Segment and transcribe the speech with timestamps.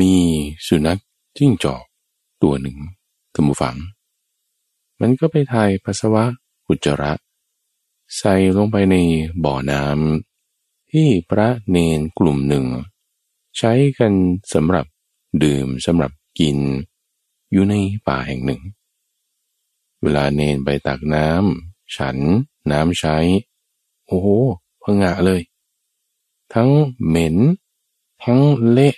[0.00, 0.14] มี
[0.66, 1.00] สุนัข
[1.36, 1.84] จิ้งจอก
[2.42, 2.78] ตัวหนึ่ง
[3.34, 3.76] ทมฝัง
[5.00, 6.24] มันก็ไปถ่ายปัสสาวะ
[6.68, 7.12] อุจจาระ
[8.16, 8.96] ใส่ลงไปใน
[9.44, 12.66] บ่อน้ำที่พระเนนกลุ่มหนึ่ง
[13.58, 14.12] ใช้กัน
[14.52, 14.86] สำหรับ
[15.42, 16.58] ดื่มสำหรับกิน
[17.52, 17.74] อยู่ใน
[18.08, 18.60] ป่าแห่งหนึ่ง
[20.02, 22.16] เวลาเนนไปตักน้ำฉัน
[22.70, 23.16] น้ำใช้
[24.06, 24.28] โอ้โห
[24.82, 25.42] พงะเลย
[26.54, 26.70] ทั้ง
[27.06, 27.36] เหม็น
[28.24, 28.40] ทั้ง
[28.70, 28.96] เละ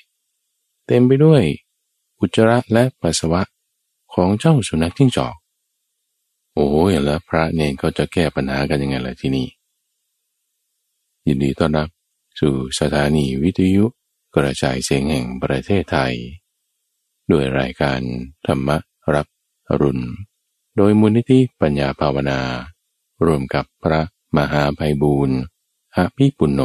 [0.86, 1.42] เต็มไปด้วย
[2.18, 3.42] อุจจาระและปัสสาวะ
[4.14, 5.34] ของเจ้าสุนัขจิ้งจอก
[6.54, 9.48] โอ้ยแล้วพระเนนก็จะแก้ปัญหากันยังไงล่ะที่นี่
[11.26, 11.88] ยินดีต้อนรับ
[12.40, 13.84] สู่สถานีวิทยุ
[14.34, 16.14] กระจายเสียงแห่งประเทศไทย
[17.30, 18.00] ด้วยรายการ
[18.46, 18.68] ธรรม
[19.14, 19.26] รับ
[19.68, 20.04] อรุณ
[20.76, 22.40] โดยมูลนิธิปัญญาภาวนา
[23.26, 24.00] รวมกับพระ
[24.36, 25.38] มหาภัยบูรณ์
[25.96, 26.62] อภิปุณโญ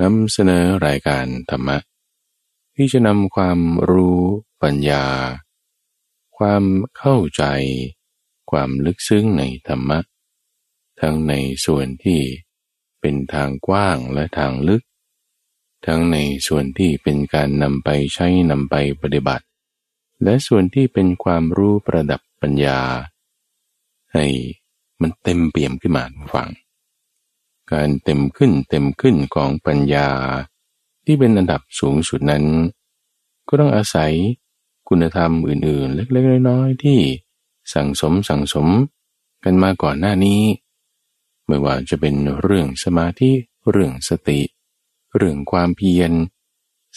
[0.00, 1.76] นำเสนอรายการธรรมะ
[2.82, 4.22] ที่จะนำความรู้
[4.62, 5.06] ปัญญา
[6.38, 6.64] ความ
[6.98, 7.44] เข้าใจ
[8.50, 9.98] ความลึกซึ้งในธรรมะ
[11.00, 11.34] ทั้งใน
[11.66, 12.20] ส่วนที่
[13.00, 14.82] เป็นทางกว้างและทางลึก
[15.86, 19.44] ทั้งในส่วนที่เป็นการนำไปใช้นำไปปฏิบัติ
[20.22, 22.80] และส่วนที่เป็นความรู้ประดับปัญญา
[24.14, 24.26] ให้
[25.00, 26.48] มันเต็มเปี่ยมขึ้นมาฟัง
[27.72, 30.08] การเต็มขึ้นเต็มขึ้นของปัญญา
[31.04, 32.44] ที่เป็นอันดับสูงสุดนั้น
[33.48, 34.12] ก็ต้องอาศัย
[34.88, 36.98] คุณธรรมอื่นๆ เล็กๆน้อยๆที่
[37.74, 38.68] สั่งสมสั่งสม
[39.44, 40.40] กันมาก่อนหน้านี้
[41.46, 43.30] ไม่ว่าจะเป็นเรื่องสมาธิ
[43.70, 44.40] เรื่องสติ
[45.16, 46.12] เรื่องความเพียร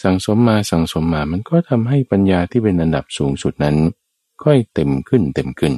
[0.02, 3.76] สั่งสมมาสั่งสมมามันก็ทำให้ปัญญาที่เป็นอันดับสูงสุดนั้น
[4.44, 5.74] ค่อยเต็มขึ้นเต็มขึ้น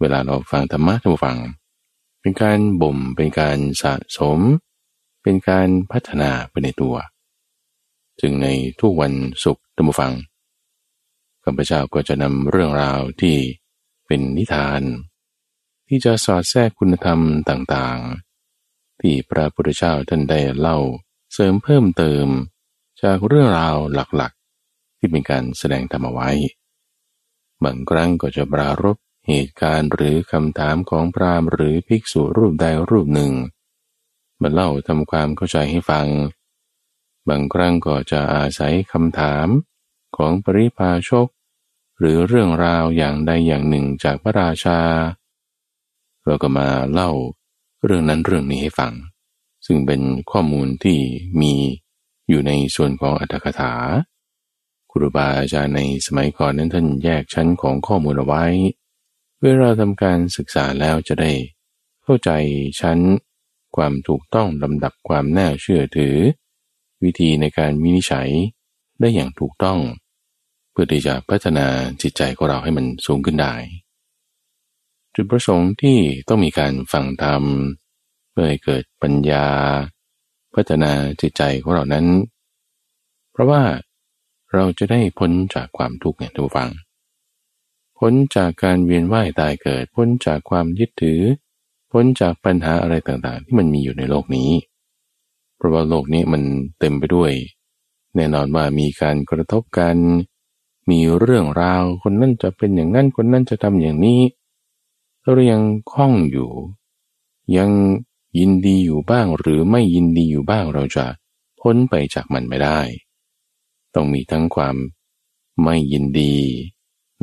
[0.00, 1.36] เวลาเราฟังธรรมะท่านฟัง
[2.20, 4.38] เป็นการบ่มเป็นการสะสม
[5.30, 6.94] เป็นการพัฒนาไปในตัว
[8.20, 8.48] จึงใน
[8.80, 9.12] ทุกวัน
[9.44, 10.12] ศุกร์ธรรมฟัง
[11.44, 13.36] ข้าพเจ้าก็จะนำเรื่องราวที่
[14.06, 14.82] เป็นนิทาน
[15.88, 20.78] ที่จะสอดแทรกคุณธรรมต่างๆ ที่พระพุทธเจ้าท่านได้เล่า
[21.32, 22.26] เสริมเพิ่มเติม
[23.02, 23.76] จากเรื่องราว
[24.16, 26.30] หลักๆ ที่เป็นการแสดงธรรมไว้
[27.64, 28.96] บางครั้งก็จะปรารบ
[29.28, 33.34] เหตุการณ์หรือคำถามของพราหมณ์หรือภิกษุรูปใดรูปหนึ่ง
[34.42, 36.06] มาเล่าทำความเข้าใจให้ฟัง
[37.28, 39.46] บางครั้งก็จะอาศัยคำถาม
[40.16, 41.28] ของปริพาชก
[41.98, 44.78] หรือเรื่องราวอย่างใดอย่างหนึ่งจากพระราชา
[46.24, 47.10] เราก็มาเล่า
[47.84, 48.92] เรื่องนั้นเรื่องนี้ให้ฟัง
[49.66, 50.00] ซึ่งเป็น
[50.30, 50.98] ข้อมูลที่
[51.40, 51.54] มี
[52.28, 53.72] อยู่ในส่วนของอัตถกถา
[54.90, 58.44] ครูบาอาจารย์ในสมัยก่อนนั้นท่านแยกชั้นของข้อมูลเอาไว้
[59.36, 61.32] เพื่อเราทำการศึกษาแล้วจะได้
[62.02, 62.30] เข้าใจ
[62.80, 62.98] ชั้น
[63.78, 66.16] ความถูกต้องลำดับความน่าเชื่อถือ
[67.04, 68.30] วิธีในการวินิจฉัย
[69.00, 69.78] ได้อย่างถูกต้อง
[70.70, 71.66] เพื่อที่จะพัฒนา
[72.02, 73.54] จิตใจของเราให้มันสูงขึ้นได้
[75.14, 77.42] จุดประสงค์ที่ต้องมีการฟังธรรม
[78.30, 79.46] เพื่อให้เกิดปัญญา
[80.54, 82.06] พัฒนาจิตใจของเรานั้น
[83.32, 83.62] เพราะว่า
[84.54, 86.70] เราจะได้พ้นจากความทุกข์เนี่ยทุกฟัง
[87.98, 91.20] พ้นจากการเวียนว่ายตายเกิด พ้นจากความยึดถือ
[91.90, 94.50] พ้นจากปัญหาอะไรต่างๆ ที่มันมีอยู่ในโลกนี้
[95.56, 96.42] เพราะว่าโลกนี้มัน
[96.78, 97.32] เต็มไปด้วย
[98.14, 99.96] แน่นอนว่ามีการกระทบกัน
[100.90, 104.20] มีเรื่องราวคนนั้นจะเป็นอย่างนั้นคนนั้นจะทำอย่างนี้
[105.22, 105.62] เรายัง
[105.92, 106.50] คล้องอยู่
[107.56, 107.70] ยัง
[108.38, 111.06] ยินดีอยู่บ้างหรือไม่ยินดีอยู่บ้างเราจะ
[111.60, 112.80] พ้นไปจากมันไม่ได้
[113.94, 114.76] ต้องมีทั้งความ
[115.62, 116.36] ไม่ยินดี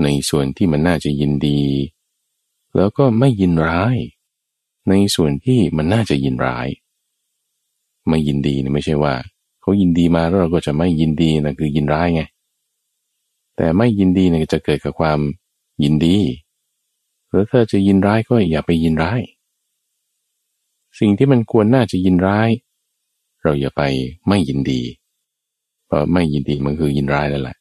[0.03, 1.61] ในส่วนที่มันน่าจะยินดี
[2.75, 3.97] แล้วก็ไม่ยินร้าย
[4.89, 6.67] ในส่วนที่มันน่าจะยินร้าย
[8.07, 9.13] ไม่ยินดีนะไม่ใช่ว่า
[9.61, 12.23] เขายินดีมาแล้วเราก็จะไม่ยินดีนะคือยินร้ายไง
[13.55, 15.19] แต่ไม่ยินดีเนี่ยจะเกิดกับความ
[15.83, 16.17] ยินดี
[17.29, 19.21] แล้วถ้าจะยินร้ายก็อย่าไปยินร้าย
[20.99, 22.49] สิ่งที่มันควรน่าจะยินร้าย
[23.41, 23.81] เราอย่าไป
[24.27, 24.81] ไม่ยินดี
[25.85, 27.57] เพราะไม่ยินดีมันคือยินร้ายแล้วแหละ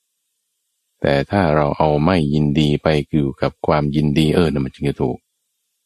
[1.01, 5.17] แต่ถ้าเราเอาไม่ยินดีไปอยู่กับความยินดีเออนะมันจึงจะถูก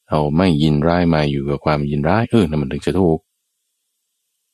[0.09, 3.19] เอาไม่ยินร้ายมาอยู่กับความยินร้ายเออนั่นมันถึงจะถูก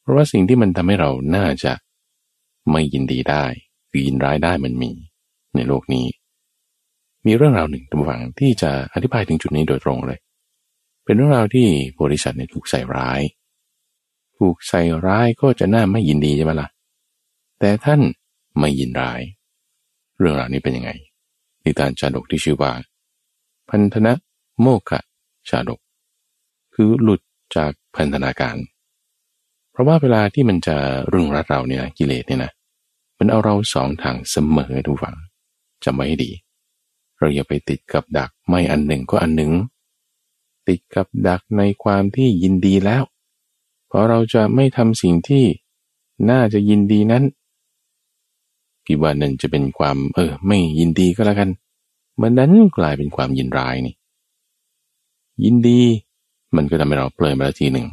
[0.01, 1.73] เพราะว่าสิ่งที่มันทำให้เราน่าจะ
[2.71, 3.45] ไม่ยินดีได้
[3.91, 4.91] คือยินร้ายได้มันมี
[5.55, 6.07] ในโลกนี้
[7.27, 10.19] มีเรื่องราวหนึ่งตัวฝังที่จะอธิบายถึงจุดนี้โดยตรงเลย
[11.05, 11.67] เป็นเรื่องราวที่
[12.01, 13.21] บริษัทเนี่ยถูกใส่ร้าย
[14.39, 16.69] ถูกใส่ร้ายก็จะน่าไม่ยินดีใช่ไหมละ่ะ
[17.61, 18.01] แต่ท่าน
[18.59, 19.21] ไม่ยินร้าย
[20.19, 20.91] เรื่องราวนี้เป็นยังไง
[21.65, 22.73] นิทานจาดกที่ชื่อว่า
[23.69, 24.13] พันธนะ
[24.61, 25.01] โมกะ
[25.49, 25.81] ชาดก
[26.75, 27.21] คือหลุด
[27.57, 28.57] จากพันธนาการ
[29.71, 30.77] เพราะว่าเวลาที่มันจะ
[31.13, 32.53] รุงรัดเราเนี่ยกิเลสเนี่ยนะ
[33.19, 35.17] มันเอาเราสองทางเสมอทุกฝัง
[35.85, 36.31] จำไว้ให้ดี
[37.19, 39.53] เราอย่าไปติดกับดักไม่อันหนึ่งก็อันหนึ่ง
[40.69, 43.03] ติดกับดักในความที่ยินดีแล้ว
[43.87, 45.45] เพราะเราจะไม่ทำสิ่งที่
[46.31, 47.25] น่าจะยินดีนั้น
[48.85, 51.51] พี่ว่านั่นจะเป็นความ เออ ไม่ยินดีก็แล้วกัน
[52.21, 53.95] มันนั้นกลายเป็นความยินร้ายนี่
[55.45, 55.81] ยินดี
[56.57, 57.87] มันก็ทำให้เราเปลยมาทีหนึ่ง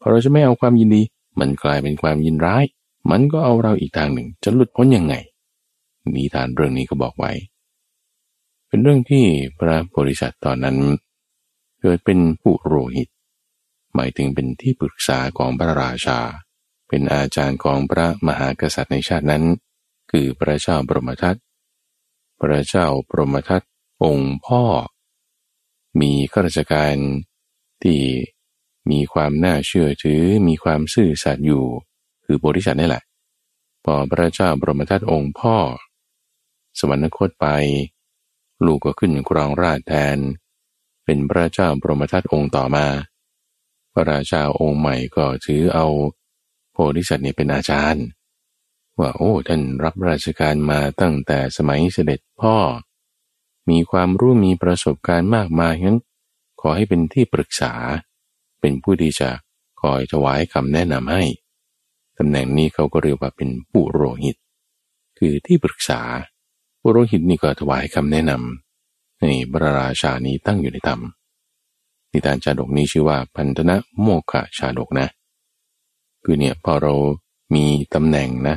[0.00, 1.02] พอเราจะไม่เอาความยินดี
[1.40, 2.64] มันกลายเป็นความยินร้าย
[3.10, 5.14] มันก็เอาเราอีกทางหนึ่ง จะหลุดพ้นยังไง
[6.14, 7.32] นิทานเรื่องนี้ก็บอกไว้
[8.68, 9.24] เป็นเรื่องที่
[9.58, 10.76] พระบริษัทตอนนั้น
[11.80, 13.08] เกิดเป็นผู้โรหิต
[13.94, 16.18] หมายถึงเป็นที่ปรึกษาของพระราชา
[16.88, 19.44] เป็นอาจารย์ของพระมหากษัตริย์ในชาตินั้น
[20.10, 21.36] คือพระเจ้าบรมทัต
[22.40, 23.62] พระเจ้าบรมทัต
[24.04, 24.62] องค์พ่อ
[26.00, 26.94] มีข้าราชการ
[27.82, 28.00] ที่
[28.90, 31.64] มีความน่าเชื่อถือ มีความซื่อสัตย์อยู่
[32.24, 33.04] คือบริษัทนี่แหละ
[33.84, 35.56] พอพระเจ้าบรมทัตองค์พ่อ
[36.78, 37.46] สวรรคตไป
[38.64, 40.18] ลูกก็ขึ้นครองราชแทน
[41.04, 42.86] เป็นพระเจ้าบรมทัตองค์ต่อมา
[43.92, 45.86] พระราชาองค์ใหม่ก็ถือเอา
[46.72, 48.04] โพธิสัตว์เนี่ยเป็นอาจารย์
[48.98, 52.56] ว่าโอ้ท่านรับราชการมาตั้งแต่สมัยเสด็จพ่อ
[53.70, 55.98] มีความรู้มีประสบการณ์มากมายงั้น
[56.60, 57.72] ขอให้เป็นที่ปรึกษา
[58.60, 59.30] เป็นผู้ที่จะ
[59.80, 61.24] คอยถวายคำแนะนำให้
[62.18, 64.36] ตำแหน่งนี้เขาก็เรียกว่าเป็นปุโรหิต
[65.18, 66.00] คือที่ปรึกษา
[66.80, 71.00] ปุโรหิตนี่ก็ถวายคำแนะนำให้พระราชานี้ตั้งอยู่ในธรรม
[72.12, 75.06] นิทานชาดกนี้ชื่อว่าพันธนะโมกะชาดกนะ
[76.24, 76.94] คือเนี่ยพอเรา
[77.54, 77.64] มี
[77.94, 78.56] ตำแหน่งนะ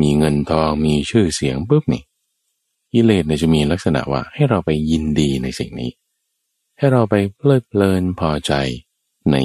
[0.00, 2.02] มีเงินทองมีชื่อเสียงปุ๊บนี่
[2.92, 5.90] กิเลสเนี่ยจะมีลักษณะว่าให้เราไปยินดีในสิ่งนี้
[6.78, 8.52] ให้เราไปเพลิดเพลินพอใจ
[9.32, 9.36] ใน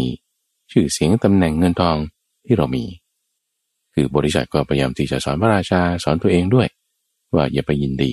[0.71, 1.97] ชื่อเสียงตำแหน่งเงินทอง
[2.45, 2.85] ที่เรามี
[3.93, 6.67] คือบริษัทก็พยายามที่จะสอนพระราชาสอนตัวเองด้วย
[7.35, 8.11] ว่าอย่าไปยินดี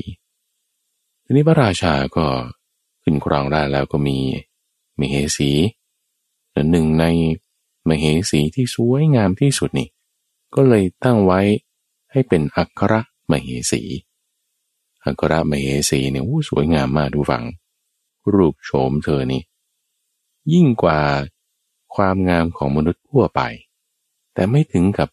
[1.24, 2.26] ทีนี้พระราชาก็
[3.02, 4.18] ขึ้นครองได้แล้วก็มี
[4.98, 5.50] มเหสี
[6.70, 7.04] หนึ่งใน
[7.88, 9.88] มเหสีที่สวยงามที่สุดนี่
[10.54, 11.40] ก็เลยตั้งไว้
[12.12, 12.94] ให้เป็นอัคร
[13.30, 13.82] มเหสี
[15.04, 17.44] อัครมเหสีเนี่ยสวยงามมากดูฝัง
[18.34, 19.42] รูปโฉมเธอนี่
[20.52, 21.00] ยิ่งกว่า
[21.94, 23.40] ความงามของมนุษย์ทั่วไป
[24.34, 25.08] แต่ไม่ถึงกับ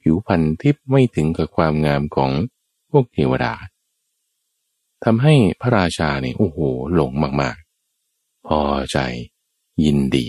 [0.00, 2.30] ผิวพรรณที่ไม่ถึงกับความงามของ
[2.90, 3.54] พวกเทวดา
[5.04, 6.58] ทำให้พระราชาเนี่ยโอ้โห
[6.94, 7.56] หลงมาก
[8.02, 8.60] ๆ พอ
[8.92, 8.98] ใจ
[9.84, 10.26] ยินดี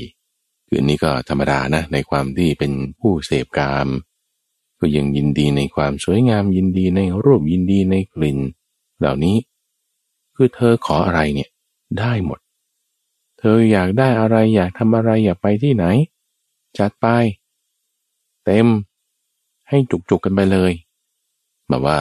[0.67, 3.87] คือนี้ก็ธรรมดานะ ในความที่เป็นผู้เสพกาม
[4.79, 8.39] ก็ยังยินดีในความสวยงามยินดีในรูปยินดีในกลิ่น
[8.99, 9.37] เหล่านี้
[10.35, 11.49] คือเธอขออะไรเนี่ย
[11.99, 12.39] ได้หมด
[13.39, 15.85] เธออยากได้อะไรอยากทำอะไรอยากไปที่ไหน
[16.77, 17.07] จัดไป
[18.45, 18.67] เต็ม
[19.69, 20.71] ให้จุกๆกันไปเลย
[21.67, 21.99] แบบว่า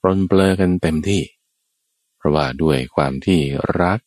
[0.00, 1.22] ปนเปลือกันเต็มที่
[2.16, 3.40] เพราะว่าด้วยความที่
[3.80, 3.98] รัก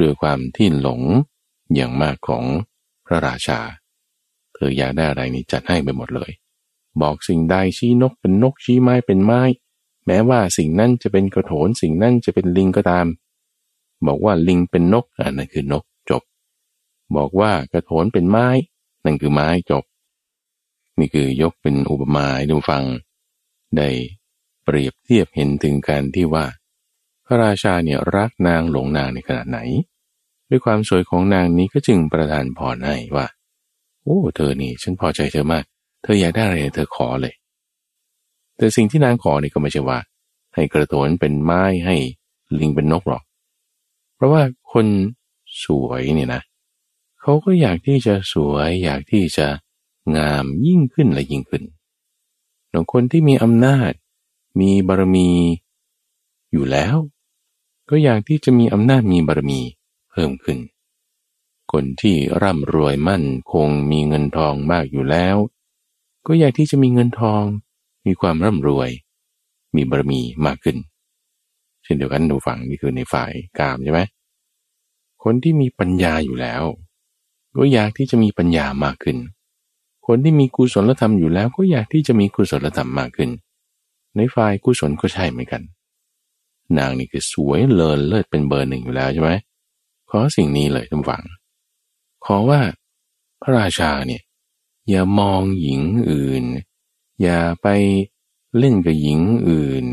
[0.00, 1.02] ด้วยความที่หลง
[1.74, 2.44] อย่างมากของ
[3.06, 3.60] พระราชา
[4.54, 6.30] เธออยากได้อะไรนี่จัดให้ไปหมดเลย
[7.00, 9.42] บอกสิ่งใดชี้นกเป็นนกชี้ไม้เป็นไม้
[10.06, 13.06] แม้ว่าสิ่งนั้นจะเป็นกระโถนสิ่งนั้นจะเป็นลิงก็ตาม
[14.06, 16.22] บอกว่าลิงเป็นนกอันนั้นคือนกจบ
[17.16, 18.48] บอกว่ากระโถนเป็นไม้
[19.04, 19.84] นั่นคือไม้จบ
[20.98, 22.84] นี่คือยกเป็นอุปมาให้ดูฟัง
[23.76, 23.88] ได้
[24.64, 26.46] เปรียบเทียบเห็นถึงการที่ว่า
[27.26, 29.58] พระราชาเนี่ยรักนางหลงนางในขนาดไหน
[30.48, 33.26] ด้วยความสวยของนางนี้ก็จึงประทานพรให้ว่า
[34.02, 35.64] โอ้ เธอนี่ ฉันพอใจเธอมาก
[36.02, 37.34] เธออยากได้อะไรเธอขอเลย
[38.56, 39.98] แต่สิ่งที่นางขอนี่ก็ไม่ใช่ว่า
[40.54, 41.96] ให้กระโถนเป็นไม้ให้
[42.58, 43.22] ลิงเป็นนกหรอก
[44.14, 44.42] เพราะว่า
[44.72, 44.86] คน
[45.64, 46.42] สวยเนี่ยนะ
[47.20, 49.46] เขาก็อยากที่จะสวย อยากที่จะ
[50.16, 51.62] งามยิ่งขึ้นและยิ่งขึ้น
[52.92, 53.92] คนที่มีอำนาจ
[54.60, 55.30] มีบารมี
[56.52, 56.96] อยู่แล้ว
[57.90, 59.60] ก็อยากที่จะมีอำนาจมีบารมี
[60.10, 60.58] เพิ่มขึ้น
[61.72, 65.36] คนที่ร่ำรวยมั่นคงมีเงินทองมากอยู่แล้ว
[66.26, 67.44] ก็อยากที่จะมีเงินทอง
[68.06, 68.90] มีความร่ำรวย
[69.76, 70.76] มีบารมีมากขึ้น
[71.82, 74.00] เช่นเดียวกันดูฝั่งนี่คือในฝ่ายกามใช่ไหม
[75.22, 76.62] คนที่มีปัญญาอยู่แล้ว
[77.56, 79.16] ก็อยากที่จะมีปัญญามากขึ้น
[80.06, 83.30] คนที่มีกุศลธรรมอยู่แล้ว ก็อยากที่จะมีกุศลธรรมมากขึ้น
[84.16, 85.62] ในฝ่ายกุศลก็ใช่เหมือนกัน
[86.78, 89.30] นางนี่คือสวยเลิศเลิศเป็นเบอร์หนึ่งอยู่แล้วใช่ไหม
[90.10, 91.22] ขอสิ่งนี้เลยทุกฝัง
[92.24, 92.60] ขอว่า
[93.42, 94.22] พระราชาเนี่ย
[94.88, 95.80] อย่ามองหญิง
[96.10, 96.44] อื่น
[97.22, 97.66] อย่าไป
[98.58, 99.84] เล่นกับหญิงอื่น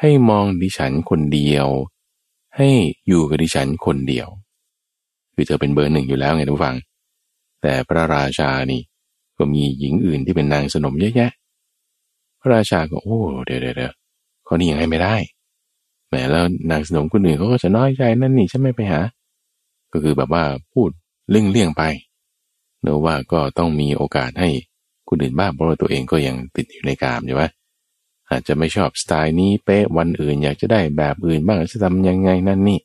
[0.00, 1.66] ให้มองดิฉันคนเดียว
[2.56, 2.68] ให้
[3.08, 4.28] อยู่กับดิฉันคนเดียว
[5.34, 6.76] คือเธอเป็นเบอร์หนึ่งอยู่แล้วไงทุกฝัง
[7.62, 8.80] แต่พระราชานี่
[9.38, 11.30] ก็มีหญิงอื่นที่เป็นนางสนมเยอะแยะ
[12.46, 13.92] ระราชาก็โอ้เดี๋ยวเดี๋ยว
[14.46, 15.16] ข้อนี้ยังไงไม่ได้
[16.08, 19.00] แหมแล้วนางสนมคนอื่นเขาก็จะน้อยใจนั่นนี่ฉันไม่ไปหา
[19.92, 20.90] ก็คือแบบว่าพูด
[21.30, 21.82] เลี่ยงเลี่ยงไป
[22.82, 24.50] เนอะว่าก็ต้องมีโอกาสให้
[25.08, 27.44] คนอื่นบ้างเพราะว่าตัวเองก็ยังติดอยู่ในกามใช่ไหม
[28.30, 32.80] อาจจะไม่ชอบสไตล์นี้เป๊ะวันอื่นอยากจะได้แบบอื่นบ้างจะทำยังไงนั่นนี่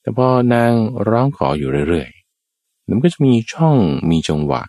[0.00, 0.72] แต่พอนาง
[1.08, 3.76] ร้องขออยู่เรื่อยๆมันก็จะมีช่อง
[4.10, 4.62] มีจังหวะ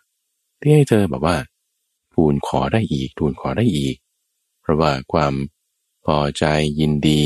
[0.62, 1.36] ที่ให้เธอแบบว่า
[2.14, 3.96] ทูลขอได้อีกทูลขอได้อีก
[4.62, 5.34] เพราะว่าความ
[6.06, 6.44] พอใจ
[6.80, 7.22] ยินดี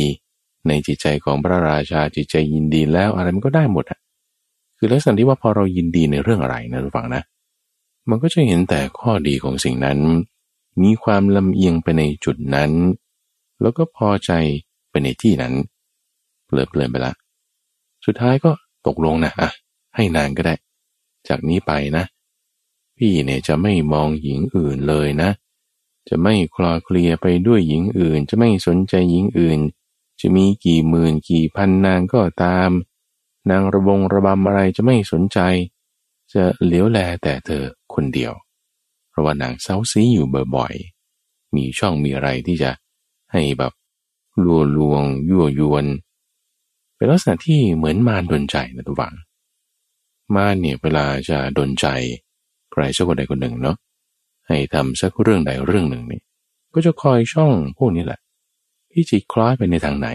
[0.67, 3.99] ในจิตใจของพระราชาจิตใจยินดีแล้วอะไรมันก็ได้หมดอะ
[4.77, 7.23] คือลักษณะที่ว่าพอเรายินดีในเรื่องอะไรนะทุกฝังนะ
[8.09, 9.99] มันก็จะเห็นแต่ข้อดีของสิ่งนั้น
[10.81, 12.71] มีความลำเอียงไปในจุดนั้น
[13.61, 14.31] แล้วก็พอใจ
[14.89, 15.53] ไปในที่นั้น
[16.45, 17.13] เปลิดเพลินไปละ
[18.05, 18.51] สุดท้ายก็
[18.87, 19.49] ตกลงนะอะ
[19.95, 20.55] ให้นางก็ได้
[21.27, 22.05] จากนี้ไปนะ
[22.97, 25.29] พี่เนี่ยจะไม่มองหญิงอื่นเลยนะ
[26.09, 29.59] จะไม่คลอเคลียไปด้วยหญิงอื่น จะไม่สนใจหญิงอื่น
[30.21, 32.69] จะมีกี่หมื่นกี่พันนางก็ตาม
[33.49, 35.39] นางระบงระบำอะไรจะไม่สนใจ
[36.33, 38.33] จะเหลียวแลแต่เธอ คนเดียว
[39.09, 42.71] เพราะว่านางเซาซีอยู่บ่อยๆ มีช่องมีอะไรที่จะ
[43.31, 43.73] ให้แบบ
[44.45, 45.85] ลวลวงยั่วยวน
[46.95, 49.13] เป็นลักษณะที่เหมือนมารดนใจนะทุกฝัง
[50.35, 51.87] มารเนี่ยเวลาจะดนใจ
[52.71, 53.77] ใครสักคนใดคนหนึ่งเนาะ
[54.47, 56.21] ให้ทำสักเรื่องใดเรื่องหนึ่งนี่
[56.73, 58.19] ก็จะคอยช่องพวกนี้แหละ
[58.91, 60.09] ที่จิตคล้อยไปในทางไหน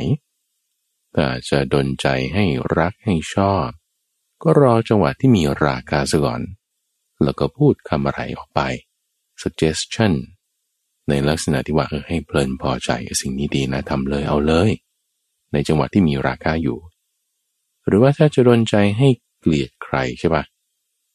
[1.13, 2.45] แต่จะดนใจให้
[2.79, 3.67] รักให้ชอบ
[4.43, 6.41] ก็รอจังหวะที่มีราคาซะก่อน
[7.25, 8.61] แล้วก็พูดคำอะไรออกไป
[9.43, 10.13] suggestion
[11.09, 14.71] ในลักษณะที่ว่าเออให้เพลินพอใจสิ่งนี้ดีนะทำเลยเอาเลย
[15.53, 16.79] ในจังหวะที่มีราคาอยู่
[17.87, 19.09] หรือว่าถ้าจะดนใจให้
[19.41, 20.45] เกลียดใครใช่ปะ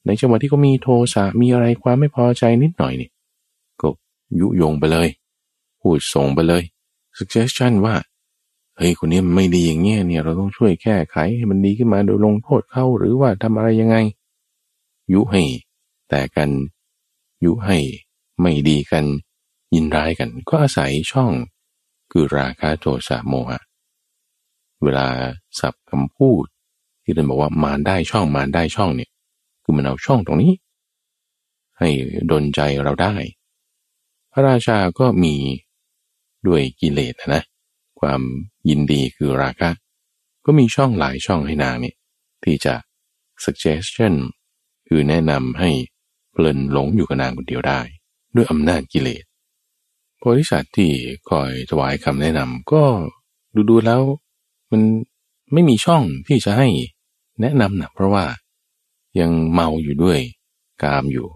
[0.05, 3.09] ในจังหวะที่เขามีโทสะมีอะไรความไม่พอใจนิดหน่อยนี่
[3.81, 3.87] ก็
[4.39, 5.07] ยุยงไปเลย
[5.81, 6.63] พูดส่งไปเลย
[7.17, 7.95] suggestion ว่า
[8.77, 13.95] เฮ้ยคนนี้ไม่ดีอย่างเงี้ยเนี่ยเราต้องช่วยแก้ไขให้มันดีขึ้นมาโดยลงโทษเขาหรือว่าทำอะไรยังไง
[15.13, 15.43] ยุให้
[16.15, 16.51] แต่กัน
[17.45, 17.77] ยุให้
[18.41, 19.05] ไม่ดีกัน
[19.73, 21.31] ยินร้ายกัน ก็อาศัยช่อง
[22.11, 23.59] คือราคาโทสะโมหะ
[24.83, 25.07] เวลา
[25.59, 26.45] สับคำพูด
[27.03, 29.11] ที่เรนบอกว่ามารได้ช่องมารได้ช่องเนี่ย
[29.63, 30.53] คือมันเอาช่องตรงนี้
[31.77, 31.89] ให้
[32.31, 33.15] ดนใจเราได้
[34.31, 35.35] พระราชาก็มี
[36.47, 37.43] ด้วยกิเลสนะ
[37.99, 38.21] ความ
[38.69, 39.69] ยินดีคือราคะ
[40.45, 41.95] ก็มีช่องหลายช่องให้นางเนี่ย
[42.43, 42.73] ที่จะ
[43.43, 44.13] suggestion
[44.87, 45.71] คือแนะนำให้
[46.33, 47.79] เพลินหลงอยู่กับนางคนเดียวได้
[48.35, 49.23] ด้วยอำนาจกิเลส
[50.17, 50.91] โพธิสัตว์ที่
[51.29, 52.83] คอยถวายคำแนะนำก็
[53.55, 54.01] ดูดูแล้ว
[54.71, 54.81] มัน
[55.53, 56.67] ไม่มีช่องที่จะให้
[57.41, 58.25] แนะนำนะเพราะว่า
[59.19, 60.19] ยังเมาอยู่ด้วย
[60.83, 61.27] กามอยู่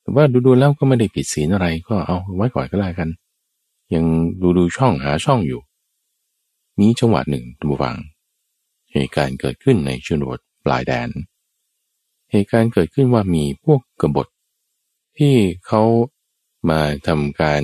[0.00, 3.10] แต่ว่าดูๆแล้วก็ไม่ได้ผิดศีลอะไรก็เอาไว้ก่อนก็แล้วกัน
[3.94, 4.04] ยัง
[4.42, 5.60] ดูดูช่องหาช่องอยู่
[6.78, 7.96] มีจังหวะหนึ่งทุกฝัง
[8.92, 11.08] เหตุการณ์เกิดขึ้นในชนบทปลายแดน
[12.34, 14.26] เหตุการณ์เกิดขึ้นว่ามีพวกกบฏ
[15.18, 15.36] ที่
[15.66, 15.82] เขา
[16.70, 17.62] มาทำการ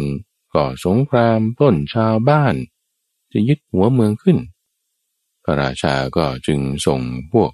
[0.54, 2.54] ก่อสงครามต้นชาวบ้าน
[3.32, 4.38] จะยึดหัวเมืองขึ้น
[5.44, 7.00] พระราชาก็จึงส่ง
[7.32, 7.50] พวก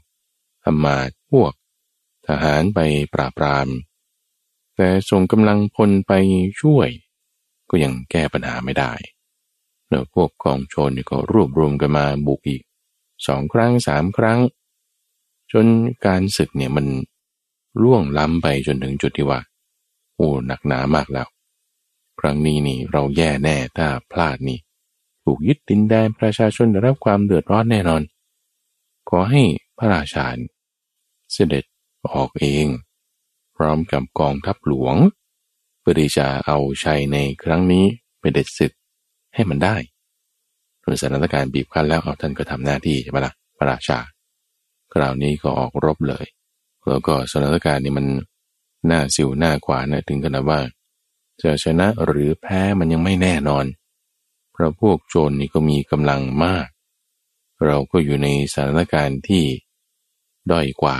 [0.64, 0.96] ธรรมา
[1.32, 1.52] พวก
[2.26, 2.78] ทหารไป
[3.14, 3.68] ปราบปราม
[4.76, 6.12] แต่ส่งกำลังพลไป
[6.60, 6.88] ช่วย
[7.70, 8.92] ก็ยังแก้ปัญหาไม่ได้
[9.88, 12.62] เนื้อพวกกองโจรก็รวบรวมกันมาบุกอีก
[13.26, 14.38] สองครั้งสามครั้ง
[15.52, 15.66] จน
[16.06, 16.86] การศึกเนี่ยมัน
[17.82, 19.40] ล่วงล้ำไปจนถึงจุดที่ว่า
[20.16, 21.28] โอ้หนักหนามากแล้ว
[22.20, 24.58] ครั้งนี้นี่เราแย่แน่ถ้าพลาดนี่
[25.24, 28.02] ถูกยึดดินแดนประชาชนได้รับความเดือดร้อนแน่นอน
[29.08, 29.42] ขอให้
[29.78, 30.26] พระราชา
[31.32, 31.64] เสด็จ
[32.14, 32.66] ออกเอง
[33.56, 34.96] พร้อมกับกองทัพหลวง
[35.80, 37.84] เพื่อที่จะเอาชัยในครั้งนี้
[38.20, 38.72] ไปเด็ดศึก
[39.34, 39.76] ให้มันได้
[41.02, 43.98] สถานการณ์บีบคั้นแล้วเอาท่านก็ทำหน้าที่ใช่ไหมละ่ะพระราชา
[44.94, 46.26] คราวนี้ก็ออกรบเลย
[46.88, 48.06] แล้วก็สถานการณ์นี้มัน
[48.86, 50.60] หน้าสิวหน้ากว่านะถึงขนาดว่า
[51.42, 53.64] จะชนะหรือแพ้มันยังไม่แน่นอน
[54.52, 56.66] เพราะพวกโจรนี่ก็มีกำลังมาก
[57.66, 59.44] เราก็อยู่ในสถานการณ์ที่
[60.50, 60.98] ด้อยกว่า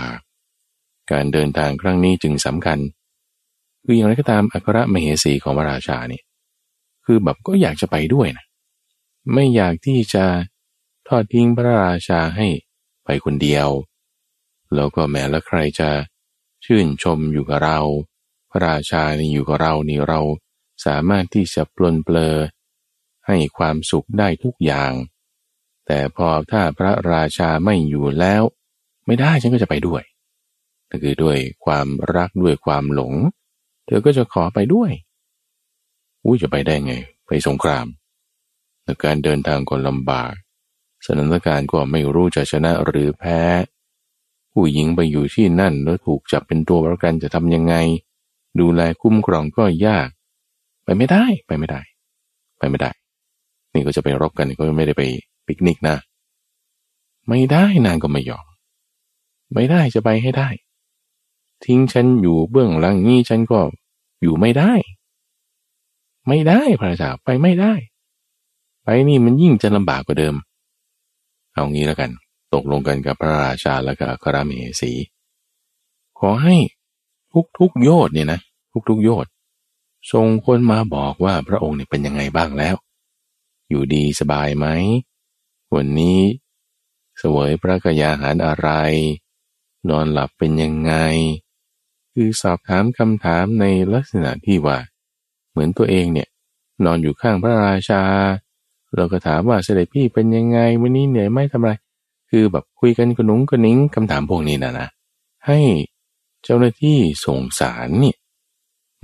[1.11, 2.79] การเดินทางครั้งนี้จึงสำคัญ
[3.83, 6.21] คืออย่างไรก็ตามอัครมเหสีของพระราชานี่
[7.05, 8.45] คือแบบก็อยากจะไปด้วยนะ
[9.33, 10.25] ไม่อยากที่จะ
[11.07, 12.47] ทอดทิ้งพระราชาให้
[13.07, 13.69] ไปคนเดียว
[14.75, 15.89] แล้วก็แม้แล้วใครจะ
[16.65, 17.79] ชื่นชมอยู่กับเรา
[18.49, 20.19] พระราชานี่อยู่กับเรานี่เรา
[20.85, 22.35] สามารถที่จะปลนเปลอ
[23.27, 24.91] ให้ความสุขได้ทุกอย่าง
[25.87, 28.43] แต่พอถ้าพระราชาไม่อยู่แล้ว
[29.05, 30.03] ไม่ได้ฉันก็จะไปด้วย
[30.89, 33.13] นั่นคือด้วยความรักด้วยความหลง
[33.85, 34.91] เธอก็จะขอไปด้วย
[36.21, 36.93] ออุ้จะไปได้ไง
[37.27, 37.85] ไปสงคราม
[38.83, 40.33] แต่การเดินทางก็ลำบาก
[41.05, 43.41] สถานการณ์ก็ไม่รู้จะชนะหรือแพ้
[44.53, 47.75] ผู้หญิงไปอยู่ที่นั่นแล้วถูกจับเป็นตัวประกันจะทำยังไง
[48.59, 50.07] ดูแลคุ้มครองก็ยาก
[50.83, 51.81] ไปไม่ได้ไปไม่ได้
[52.57, 52.91] ไปไม่ได้
[53.73, 55.03] นี่ก็จะไปรบกันก็ไม่ได้ไป
[55.47, 55.95] ปิกนิกนะ
[57.29, 58.45] ไม่ได้นางก็ไม่ยอม
[59.53, 60.49] ไม่ได้จะไปให้ได้
[61.65, 63.59] ทิ้งฉันอยู่เบื้องหลังนี่ฉันก็
[64.21, 64.73] อยู่ไม่ได้
[66.27, 67.73] ไม่ได้พระเจ้าไปไม่ได้
[68.83, 70.35] ไปนี่มันยิ่งจะลำบากกว่าเดิม
[71.57, 72.11] เอางี้แล้วกัน
[72.53, 74.91] ตกลงกันกับพระราชาและกับคราเมสี
[76.19, 76.55] ขอให้
[77.31, 78.39] ทุกทุกโยชเนี่ยนะ
[78.71, 79.25] ทุกทุกโยช
[80.11, 82.75] ส่งคนมาบอกว่าพระองค์เนี่ยเป็นยังไงบ้างแล้ว
[83.69, 84.67] อยู่ดีสบายไหม
[85.75, 86.19] วันนี้
[87.17, 88.69] เสวยพระกยาหารอะไร
[89.89, 90.93] นอนหลับเป็นยังไง
[92.13, 94.77] คือสอบถามคำถามในลักษณะที่ว่า
[95.49, 96.29] เหมือนตัวเองเนี่ย
[96.85, 98.03] นอนอยู่ข้างพระราชา
[98.97, 101.71] เราก็ถามว่าเสด็จพี่เป็นยังไงวันนี้เหนื่อยไหมทำไร
[102.29, 104.87] คือแบบคุยกันกระนุงกระนิ้งคำถามพวกนี้นะนะ
[105.47, 105.59] ให้
[106.43, 108.13] เจ้าหน้าที่ส่งสารนี่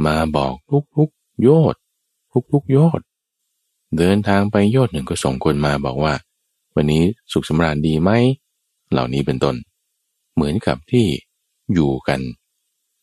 [0.06, 1.10] มาบอกทุกทุก
[1.42, 1.76] โยด
[2.32, 3.02] ทุกทุกโยด
[3.98, 6.14] เดินทางไปโยดหนึ่งก็ส่งคนมาบอกว่า
[6.76, 8.12] วันนี้สุขสำราญดีไหม
[8.92, 9.56] เหล่านี้เป็นต้น
[10.36, 11.06] เหมือนกับที่
[11.74, 12.20] อยู่กัน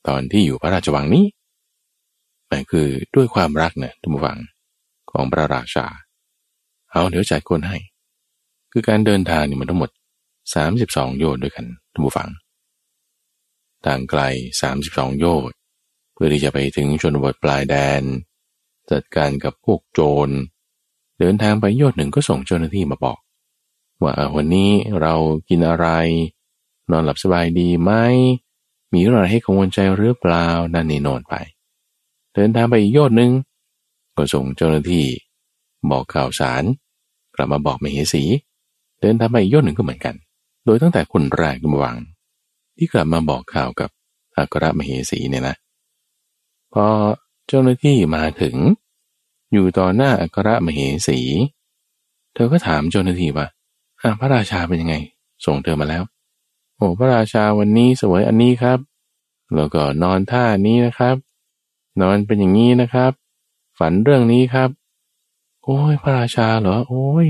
[0.08, 1.24] ตอนที่อยู่พระราชวังนี้
[2.50, 4.38] นั่นคือด้วยความรักนะทุกฝัง
[5.10, 5.86] ของพระราชา
[6.92, 7.78] เอาเดี๋ยวจ่ายคนให้
[8.72, 9.90] คือการเดินทางนี่มันทั้งหมด
[10.54, 12.28] 32 โยชน์ด้วยกันท่านผู้ฟัง
[13.86, 14.20] ต่างไกล
[14.70, 15.56] 32 โยชน์
[16.12, 18.02] เพื่อที่จะไปถึงชนบทปลายแดน
[18.90, 20.28] จัดการกับพวกโจร
[21.20, 23.18] เดินทางไปโยชน์หนึ่งก็ส่งเจ้าหน้าที่มาบอก
[24.02, 24.70] ว่าวันนี้
[25.00, 25.14] เรา
[25.48, 25.86] กินอะไร
[26.90, 27.92] นอนหลับสบายดีไหม
[28.92, 31.34] มีอะไรให้กังวลใจหรือเปล่านั่นนี่โนนไป
[32.34, 33.30] เดินทางไปอีกโยชน์หนึ่ง
[34.16, 35.06] ก็ส่งเจ้าหน้าที่
[35.90, 36.62] บอกข่าวสาร
[37.34, 38.24] กลับมาบอกมเหสี
[39.00, 40.14] เดินทางไปอีกยอดหนึ่งก็เหมือนกัน
[40.64, 41.96] โดยตั้งแต่คนแรกระวัง
[42.76, 43.90] ที่กลับมาบอกข่าวกับ
[44.36, 45.56] อัครมเหสีเนี่ยนะ
[46.72, 46.86] พอ
[47.48, 48.56] เจ้าหน้าที่มาถึง
[49.52, 51.18] อยู่ต่อหน้าอัครมเหสี
[52.34, 53.46] เธอก็ถามเจ้าหน้าที่ว่า
[54.20, 54.94] พระราชาเป็นยังไง
[55.44, 56.02] ส่งเธอมาแล้ว
[56.76, 58.78] โอ้พระราชาวันนี้สวยอันนี้ครับ
[59.56, 61.16] แล้วก็นอนท่านี้นะครับ
[62.00, 63.12] นอนเป็นอย่างนี้นะครับ
[63.78, 64.70] ฝันเรื่องนี้ครับ
[65.70, 67.28] โอ้ยพระราชาเหรอ โอ้ย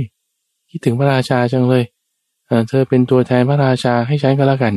[0.71, 1.85] คิดถึงพระราชาจังเลย
[2.69, 4.75] เธอเป็นตัวแทนพระราชาให้ฉันก็แล้วกัน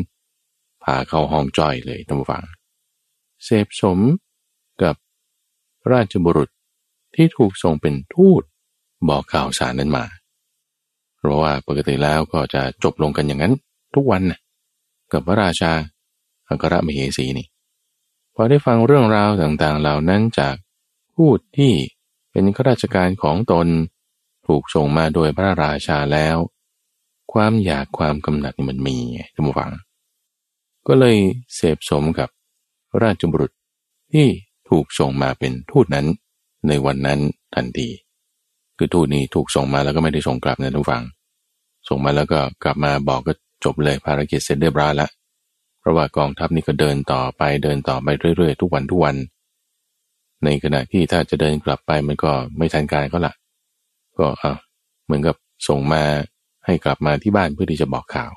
[0.83, 2.43] พาเข้าห้องจ้อยเลยท่านผู้ฟัง
[3.43, 3.99] เสพสม
[4.83, 4.95] กับ
[5.91, 6.49] ราชบุรุษ
[7.15, 8.43] ที่ถูกส่งเป็นทูต
[9.09, 10.05] บอกข่าวสารนั้นมา
[11.17, 13.53] เพราะว่าปกติแล้วก็จะจบลงกันอย่างนั้น
[13.95, 14.39] ทุกวันนะ
[15.11, 15.71] กับพระราชา
[16.47, 17.47] อัครมเหสีนี่
[18.35, 20.55] พอได้ฟังเรื่องราวต่างๆเหล่านั้นจาก
[21.15, 21.73] พูดที่
[22.33, 23.67] เป็นข้าราชการของตน
[24.47, 26.37] ถูกส่งมาโดยพระราชาแล้ว
[27.33, 28.97] ความอยากความกำหนัดมันมี
[29.33, 29.71] ท่านผู้ฟัง
[30.87, 31.17] ก็เลย
[31.55, 32.29] เสพสมกับ
[33.03, 33.51] ราชบุรุษ
[34.13, 34.27] ที่
[34.69, 36.07] ถูกส่งมาเป็นทูตนั้น
[36.67, 37.19] ในวันนั้น
[37.55, 37.89] ทันที
[38.77, 41.03] คือทูตนี้ถูกส่งมาแล้วก็ไม่ได้ส่งกลับนะท่านผู้ฟัง
[41.87, 45.07] ส่งมาแล้วก็กลับมาบอกก็จบเลยภารกิจเสร็จเรียบร้อยละ
[45.79, 49.15] เพราะว่ากองทัพนี่ก็เดินต่อไปเดินต่อไปเรื่อยๆ ทุกวันทุกวัน
[50.45, 53.33] ในขณะที่ถ้าจะเดินกลับไปมันก็ไม่ทันการก็ละ
[54.17, 54.53] ก็อะ
[55.05, 55.35] เหมือนกับ
[55.67, 56.03] ส่งมา
[56.65, 58.31] ให้กลับมาที่บ้านเพื่อที่จะบอกข่าว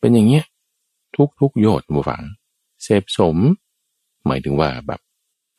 [0.00, 0.44] เป็นอย่างเงี้ย
[1.16, 2.22] ทุกทุกโยชน์บูฝัง
[2.82, 3.36] เสพสม
[4.26, 5.00] หมายถึงว่าแบบ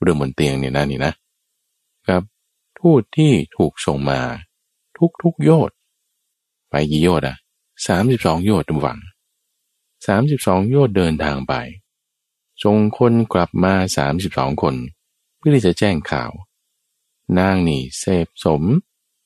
[0.02, 1.13] เรื่องบนเตียงเนี่ยนะนี่นะ
[2.08, 2.24] กับ
[2.80, 4.19] ทูตที่ถูกส่งมา
[4.97, 5.76] ทุกทุกโยชน์
[6.69, 7.38] ไปกี่โยชน์อะ
[7.88, 9.00] สามสิบสองโยชน์บูฝัง
[10.08, 11.54] สามสิบสองโยชน์เดินทางไป
[12.63, 14.76] ส่งคนกลับมาสามสิบสองคน
[15.41, 16.32] พื่อที่จะแจ้งข่าว
[17.38, 18.63] นางนี่เสพสม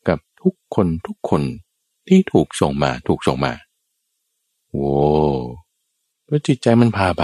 [0.07, 1.43] กับทุกคนทุกคน
[2.07, 3.53] ที่ถูกส่งมาถูกส่งมา
[4.71, 4.95] โว้
[6.25, 7.23] เพราะจิตใจมันพาไป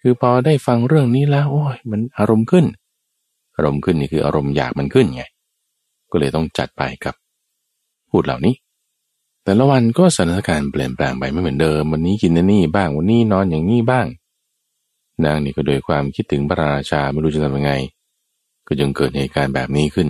[0.00, 2.66] คือพอได้ฟังเรื่องนี้แล้ว โอ้ย มันอารมณ์ขึ้น
[3.56, 5.22] อารมณ์ขึ้นนี่คืออารมณ์อยากมันขึ้นไง
[6.10, 7.14] ก็เลยต้องจัดไปกับ
[8.10, 8.54] พูดเหล่านี้
[9.44, 14.06] แต่ละวันก็สถานการณ์เปลี่ยนแปลงไปไม่เหมือนเดิม วันนี้กินนี่บ้าง วันนี้นอนอย่างนี้บ้าง
[15.26, 17.72] นางนี่ก็โดยความคิดถึงพระราชาไม่รู้จะทำยังไง
[18.66, 20.08] ก็จึงเกิดเหตุการณ์แบบนี้ขึ้น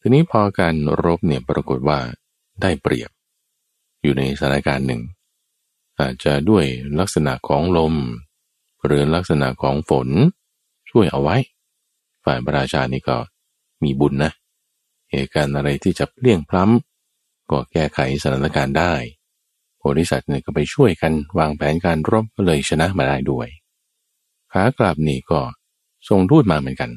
[0.00, 0.74] ทีนี้พอการ
[1.04, 1.98] รบเนี่ยปรากฏว่า
[2.62, 3.10] ได้เปรียบ
[4.02, 5.02] อยู่ในสถานการณ์หนึ่ง
[6.00, 6.64] อาจจะด้วย
[6.98, 7.94] ลักษณะของลม
[8.84, 10.08] หรือลักษณะของฝน
[10.90, 11.36] ช่วยเอาไว้
[12.24, 13.16] ฝ่ายพระราชานี่ก็
[13.82, 14.32] มีบุญนะ
[15.10, 18.94] เหตุการณ์อะไรที่จะเลี่ยงพล้ำก็แก้ไขสถานการณ์ได้
[19.86, 23.48] บริษัทเนี่ยก็ไปช่วยกันวางแผนการรบก็เลยชนะมาได้ด้วย
[24.52, 25.40] ขากลับนี่ก็
[26.08, 26.90] ส่งทูตมาเหมือนกัน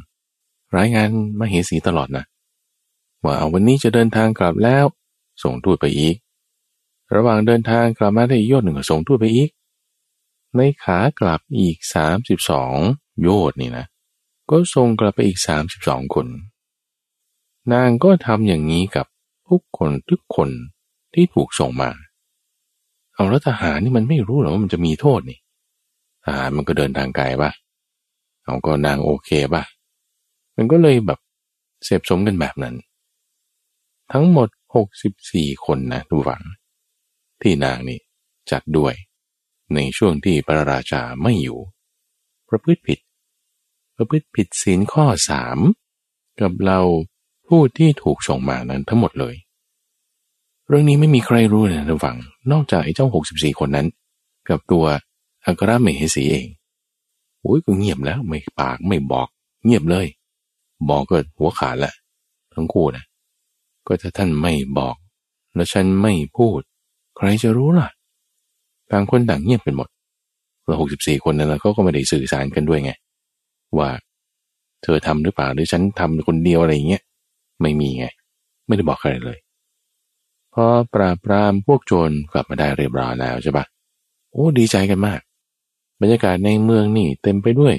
[0.77, 2.25] รายงานมาเหสีตลอดนะ
[3.25, 4.85] ว่าวันนี้จะเดินทางกลับแล้ว
[5.43, 6.15] ส่งทูตไปอีก
[7.15, 9.49] ระหว่างเดินทางกลับมาได้โยชน์หนึ่งก็ส่งทูตไปอีก
[10.55, 12.75] ในขากลับอีกสามสิบสอง
[13.21, 13.85] โยชนี่นะ
[14.49, 16.27] ก็ส่งกลับไปอีกสามสิบสองคน
[17.73, 19.05] นางก็ทำอย่างนี้กับ
[19.49, 20.49] ทุกคนทุกคน
[21.13, 21.89] ที่ถูกส่งมา
[23.13, 25.39] เอาแล้วทหารนี่มันไม่รู้หรอว่ามันจะมีโทษนี่
[26.25, 27.51] ทหารมันก็เดินทางไกลปะ
[28.43, 29.63] เอาก็นางโอเคปะ
[30.55, 31.19] มันก็เลยแบบ
[31.83, 32.75] เสพสมกันแบบนั้น
[34.11, 36.43] ทั้งหมดหกสิบสี่คนนะทุกฝัง
[37.41, 37.99] ที่นางนี่
[38.51, 38.93] จัดด้วย
[39.73, 41.59] ในช่วงที่พระราชาไม่อยู่
[42.49, 42.99] ประพฤติผิด
[43.95, 45.57] ประพฤติผิดศีลข้อสาม
[46.41, 46.79] กับเรา
[47.47, 49.35] ผู้ที่ถูกส่งมานั้นทั้งหมดเลย
[50.67, 52.17] เรื่องนี้ไม่มีใครรู้นะทุกฝัง
[52.51, 53.87] นอกจากไอ้เจ้าหกสิบสี่คนนั้น
[54.49, 54.85] กับตัว
[55.45, 56.47] อัครมเหสีเอง
[57.41, 59.27] โอ้ยก็เงียบแล้วไม่ปากไม่บอก
[59.65, 60.07] เงียบเลย
[60.89, 61.93] บอกก็หัวขาดละ
[62.53, 63.03] ทั้งคู่นะ
[63.87, 64.95] ก็ถ้าท่านไม่บอก
[65.55, 66.59] แล้วฉันไม่พูด
[67.17, 67.89] ใครจะรู้ล่ะ
[68.91, 69.89] ต่างคนต่างเงียบกันหมด
[70.63, 72.91] เราหกสิบสี่คนนั้นเขาก็ไม่ได้สื่อสารกันด้วยไง
[73.77, 73.89] ว่า
[74.83, 77.03] เธอทำหรือเปล่าหรือฉันทำคนเดียวอะไรอย่างเงี้ย
[77.61, 78.05] ไม่มีไง
[78.67, 79.37] ไม่ได้บอกใครเลย
[80.53, 83.65] พอปราบปรามพวกโจรกลับมาได้เรียบร้อยแล้วใช่ปะ
[84.31, 85.19] โอ้ดีใจกันมาก
[86.01, 87.75] บรรยากาศในเมืองนี่เต็มไปด้วย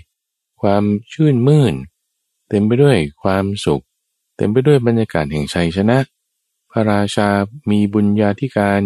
[0.63, 1.75] ความชื่นมื่น
[2.49, 3.85] เต็มไปด้วยความสุข
[4.37, 5.99] เต็มไปด้วยบรรยากาศแห่งชัยชนะ
[6.71, 7.29] พระราชา
[7.71, 8.83] มีบุญญาธิการ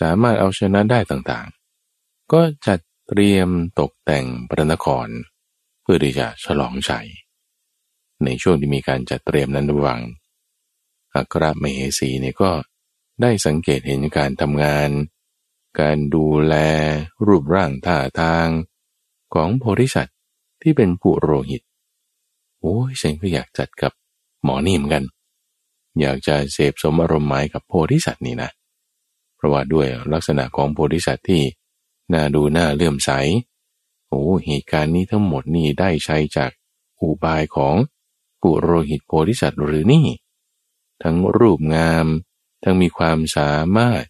[0.00, 3.48] สามารถเอาชนะได้ต่างๆ ก็จัดเตรียม
[3.80, 5.08] ตกแต่งพระนคร
[5.82, 7.08] เพื่อที่จะฉลองชัย
[8.24, 10.00] ในช่วงที่มีการจัดเตรียมนั้นระหว่าง
[11.14, 12.50] อัครมเหสีเนี่ยก็
[13.22, 14.90] ได้สังเกตเห็นการทำงาน
[15.80, 16.54] การดูแล
[17.26, 18.48] รูปร่างท่าทาง
[19.34, 20.16] ของโพธิสัตว์
[20.62, 21.62] ที่เป็นปุโรหิต
[22.60, 23.92] โอ้ยฉันก็อยากจัดกับ
[24.42, 25.04] หมอนี่เหมือนกัน
[26.00, 28.50] อยากจะเสพสมอารมณ์หมายกับโพธิสัตว์นี่นะ
[29.36, 31.42] เพราะว่าด้วยลักษณะของโพธิสัตว์ที่
[32.12, 33.10] น่าดูน่าเลื่อมใส
[34.08, 36.50] โอ้เหตุการณ์นี้ทั้งหมดนี่ได้ใช้จาก
[37.00, 37.74] อุบายของ
[38.42, 40.06] ปุโรหิตโพธิสัตว์หรือนี่
[41.02, 42.06] ทั้งรูปงาม
[42.62, 44.04] ทั้งมีความสามารถ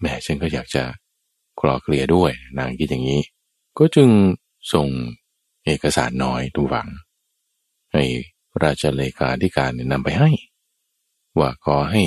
[0.00, 0.82] แม่ฉันก็อยากจะ
[1.60, 3.22] คลอเคลียด้วย นางคิดอย่างนี้
[3.78, 4.10] ก็จึง
[4.72, 4.88] ส่ง
[5.64, 6.88] เอกสารน้อยทุวัง
[7.92, 8.04] ให้
[8.62, 10.30] ราชเลขาธิการนำไปให้
[11.38, 12.04] ว่าขอให้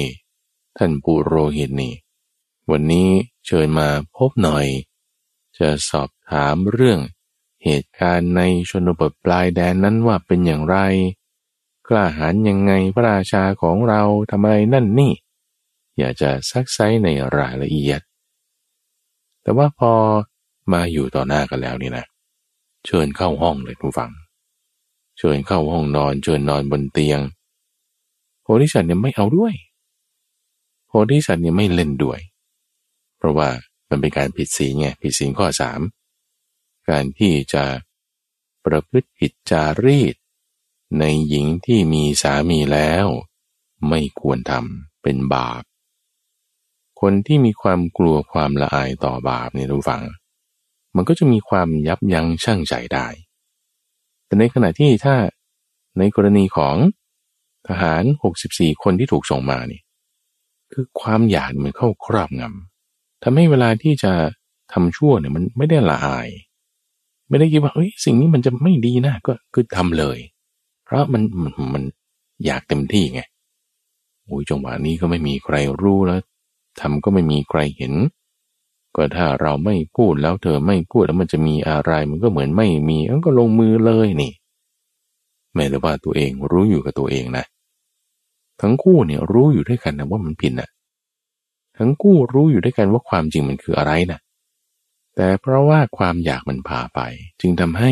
[0.78, 1.94] ท่านปุโรหิตนี่
[2.72, 3.10] วันนี้
[3.46, 4.66] เชิญมาพบหน่อย
[5.58, 7.00] จะสอบถามเรื่อง
[7.64, 10.78] เหตุการณ์ในชนบทปลายแดนนั้นว่าเป็นอย่างไร
[11.88, 15.14] กล้าหาญยังไงพระราชาของเราทำอะไรนั่นนี่
[16.00, 18.02] อยากจะซักไซในรายละเอียด
[19.42, 19.92] แต่ว่าพอ
[20.74, 22.06] มาอยู่ต่อหน้ากันแล้วนี่นะ
[22.86, 24.12] เชิญเข้าห้องเลยทุกฝัง
[25.18, 27.20] เชิญเข้าห้องนอนเชิญนอนบนเตียง
[28.42, 29.54] โพธิสัตว์เนี่ยไม่เอาด้วย
[30.88, 32.20] โพธิสัตว์เนี่ยไม่เล่นด้วย
[33.18, 33.50] เพราะว่า
[33.90, 35.80] มันเป็นการผิดศีลไงผิดศีลข้อสาม
[36.90, 37.64] การที่จะ
[38.66, 40.16] ประพฤติผิดจารีต
[41.00, 43.08] ในหญิงที่มีสามีแล้ว
[43.90, 45.64] ไม่ควรทำเป็นบาป
[47.00, 50.04] คนที่มีความกลัวความละอายต่อบาปเนี่ยทุกฝัง
[50.96, 53.08] มันก็จะมีความยับยั้งชั่งใจได้
[54.26, 55.16] แต่ในขณะที่ถ้า
[55.98, 56.76] ในกรณีของ
[57.68, 58.04] ทหาร
[58.44, 59.82] 64 คนที่ถูกส่งมานี่
[60.74, 64.12] คือความอยากมันเข้าครอบงำทำให้เวลาที่จะ
[64.74, 66.30] ทำชั่วเนี่ยมันไม่ได้ละอาย
[67.30, 70.18] ไม่ได้คิดว่าเฮ้ยสิ่งนี้มันจะไม่ดีนะก็คือทำเลย
[70.86, 71.84] เพราะมันมันมน
[72.46, 73.22] อยากเต็มที่ไง
[74.26, 76.22] โอ้ยจังหวะนี้ก็ไม่มีใครรู้แล้ว
[76.80, 77.94] ทำก็ไม่มีใครเห็น
[78.96, 84.34] ก็ถ้าเราไม่พูดแล้วเธอไม่พูดแล้วมันจะมีอะไร มันก็เหมือนไม่มีมันก็ลงมือเลยนี่
[85.56, 87.46] แม้แต่ว่าตัวเองรู้อยู่กับตัวเองนะ
[88.62, 90.70] ทั้งคู่เนี่ยรู้อยู่ด้วยกันนะว่ามันผิดนะ
[91.78, 94.20] ทั้งคู่รู้อยู่ด้วยกันว่าความจริงมันคืออะไรนะ
[95.16, 97.00] แต่เพราะว่าความอยากมันพาไป
[97.42, 97.92] จึงทำให้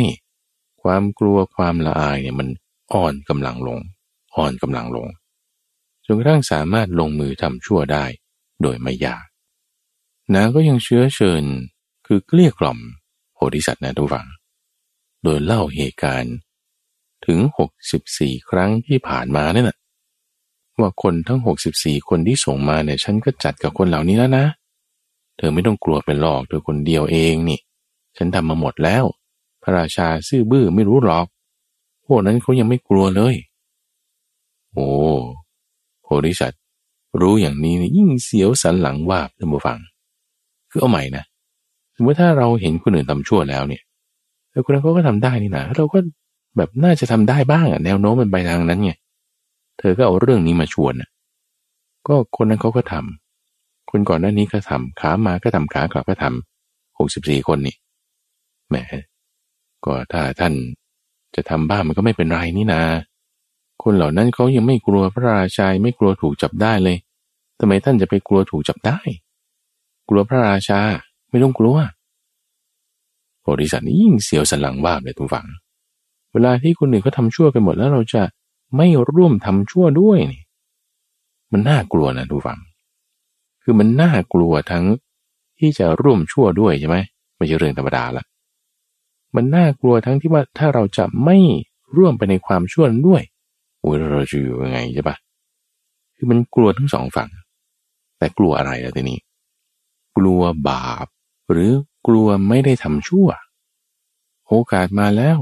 [0.81, 2.47] ความกลัวความละอายเนี่ยมัน
[2.93, 3.79] อ่อนกำลังลง
[4.37, 5.07] อ่อนกำลังลง
[6.05, 8.05] จนกระทั่งสามารถลงมือทำชั่วได้
[8.61, 9.25] โดยไม่ยาก
[10.33, 11.43] นางก็ยังเชื้อเชิญ
[12.07, 12.79] คือเกลี้ยกล่อม
[13.33, 14.27] โพธิสัตว์นะทุกฝัง
[15.23, 16.35] โดยเล่าเหตุการณ์
[17.25, 17.39] ถึง
[17.93, 19.77] 64 ครั้งที่ผ่านมาเนี่ยนะ
[20.79, 21.39] ว่าคนทั้ง
[21.73, 24.45] 64 คนที่ส่งมาเนี่ยฉันก็จัดกับคนเหล่านี้แล้วนะ
[25.37, 27.59] เธอไม่ต้องกลัวเป็นหลอกเธอคนเดียวเองนี่
[28.17, 29.03] ฉันทำมาหมดแล้ว
[29.61, 31.25] พระราชาซื่อบื้อไม่รู้หรอก
[32.05, 33.35] พวกนั้นเขายังไม่กลัวเลย
[34.71, 34.87] โอ้
[36.03, 36.61] โพธิสัตว์
[37.21, 39.77] รู้อย่างนี้นี่ยิ่งเสียวสันหลังว่าท่านผู้ฟัง
[40.71, 41.23] คือเอาใหม่นะ
[41.95, 43.81] สมมติถ้าเราเห็นคนอื่นทำชั่วแล้วเนี่ย
[44.51, 45.99] แล้วคนนั้นเขาก็ทำได้นี่นะเราก็
[46.57, 48.91] แบบน่าจะทำได้บ้างอะแนวโน้มมันไปทางนั้นไง
[49.79, 51.09] เธอก็เอาเรื่องนี้มาชวนอะ
[52.07, 57.75] ก็คนนั้นเขาก็ทำคนก่อนหน้านี้ก็ทำขามาก็ทำขากลับก็ทำหกสิบสี่คนนี่
[58.69, 58.75] แหม
[59.85, 60.53] ก็ถ้าท่าน
[61.35, 62.81] จะทำบ้างมันก็ไม่เป็นไรนี่นา
[63.89, 66.97] คนเหล่านั้นเขายังไม่กลัวพระราชาไม่กลัวถูกจับได้เลย
[67.59, 68.99] ทำไมท่านจะไปกลัวถูกจับได้
[70.09, 70.79] กลัวพระราชา
[71.29, 71.77] ไม่ต้องกลัว
[73.41, 75.47] โพธิสัตว์ยิ่งเสียวสันหลังว่าเลยทุกฝัง
[76.33, 78.23] เวลาที่คนอื่นเขาทาชั่วกันหมดแล้วเราจะ
[78.77, 80.43] ไม่ร่วมทำชั่วด้วยนี่
[81.51, 82.59] มันน่ากลัวนะทุกฝัง
[83.63, 84.85] คือมันน่ากลัวทั้ง
[85.59, 86.97] ที่จะร่วมชั่วด้วยใช่ไหม
[87.35, 88.23] ไม่ใช่เรื่องธรรมดาละ
[89.35, 91.37] มันน่ากลัวทั้งที่ว่าถ้าเราจะไม่
[91.97, 93.23] ร่วมไปในความชั่วด้วย
[93.83, 95.15] อ้ยเราจะอยู่ยังไงใช่ปะ
[96.15, 97.29] คือมันกลัวทั้งสองฝั่ง
[98.17, 99.19] แต่กลัวอะไรล่ะทีนี้
[100.17, 101.07] กลัวบาป
[101.51, 101.71] หรือ
[102.07, 103.27] กลัวไม่ได้ทำชั่ว
[104.47, 105.37] โอกาสมาแล้ว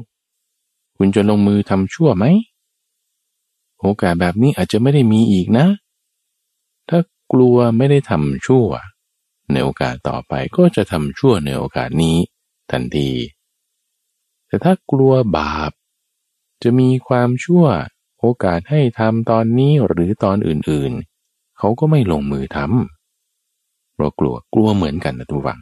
[0.98, 2.26] คุณจะลงมือทำชั่วไหม
[3.82, 5.67] โอกาสแบบนี้อาจจะไม่ได้มีอีกนะ
[6.89, 7.00] ถ้า
[7.32, 8.67] กลัวไม่ได้ทำชั่ว
[9.52, 12.17] ในโอกาสต่อไปก็จะทำชั่วในโอกาสนี้
[12.71, 13.10] ทันที
[14.48, 15.71] แต่ถ้ากลัวบาป
[16.63, 17.65] จะมีความชั่ว
[18.26, 25.60] โอกาสให้ทำตอนนี้หรือตอนอื่นๆ เขาก็ไม่ลงมือทำเพราะกลัวกลัวเหมือนกันนะทุกฝัง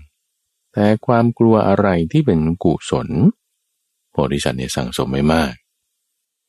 [0.73, 3.09] แต่ความกลัวอะไรที่เป็นกุศล
[4.11, 5.53] โพธิสัตว์เนี่ยสั่งสมไม่มาก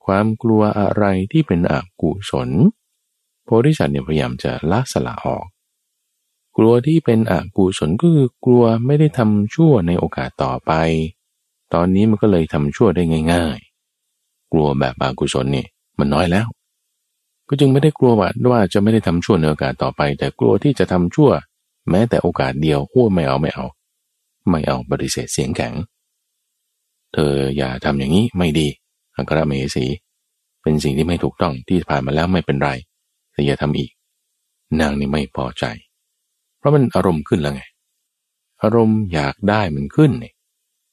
[0.04, 2.50] ความกลัวอะไรที่เป็นอกุศล
[3.44, 5.46] โพธิสัตว์เนี่ยพยายามจะละสละออก
[6.56, 10.72] กลัวที่เป็นอกุศลก็คือกลัวไม่ได้ทำชั่วในโอกาสต่อไป
[11.74, 13.58] ตอนนี้มันก็เลยทำชั่วได้ง่าย
[14.04, 15.66] ๆ กลัวแบบอกุศลนี่
[15.98, 16.46] มันน้อยแล้ว
[17.48, 21.30] ก็จึงไม่ได้กลัวว่าว่าจะไม่ได้ทำชั่วในโอกาสต่อไป แต่กลัวที่จะทำชั่ว
[21.90, 23.66] แม้แต่โอกาสเดียวหัวไม่เอาไม่เอา
[24.50, 25.74] ไม่เอาปฏิเสธเสียงแข็ง
[27.12, 28.68] เธออย่าทำอย่างนี้ไม่ดี
[29.16, 29.86] อังครเมสี
[30.62, 32.70] เป็นสิ่งที่ไม่ถูกต้องที่ผ่านมาแล้วไม่เป็นไร
[33.32, 33.90] แต่อย่าทำอีก
[34.80, 35.64] นางนี่ไม่พอใจ
[36.58, 37.62] เพราะมันอารมณ์ขึ้นแล้วไง
[38.62, 40.32] อารมณ์อยากได้มันขึ้นนี่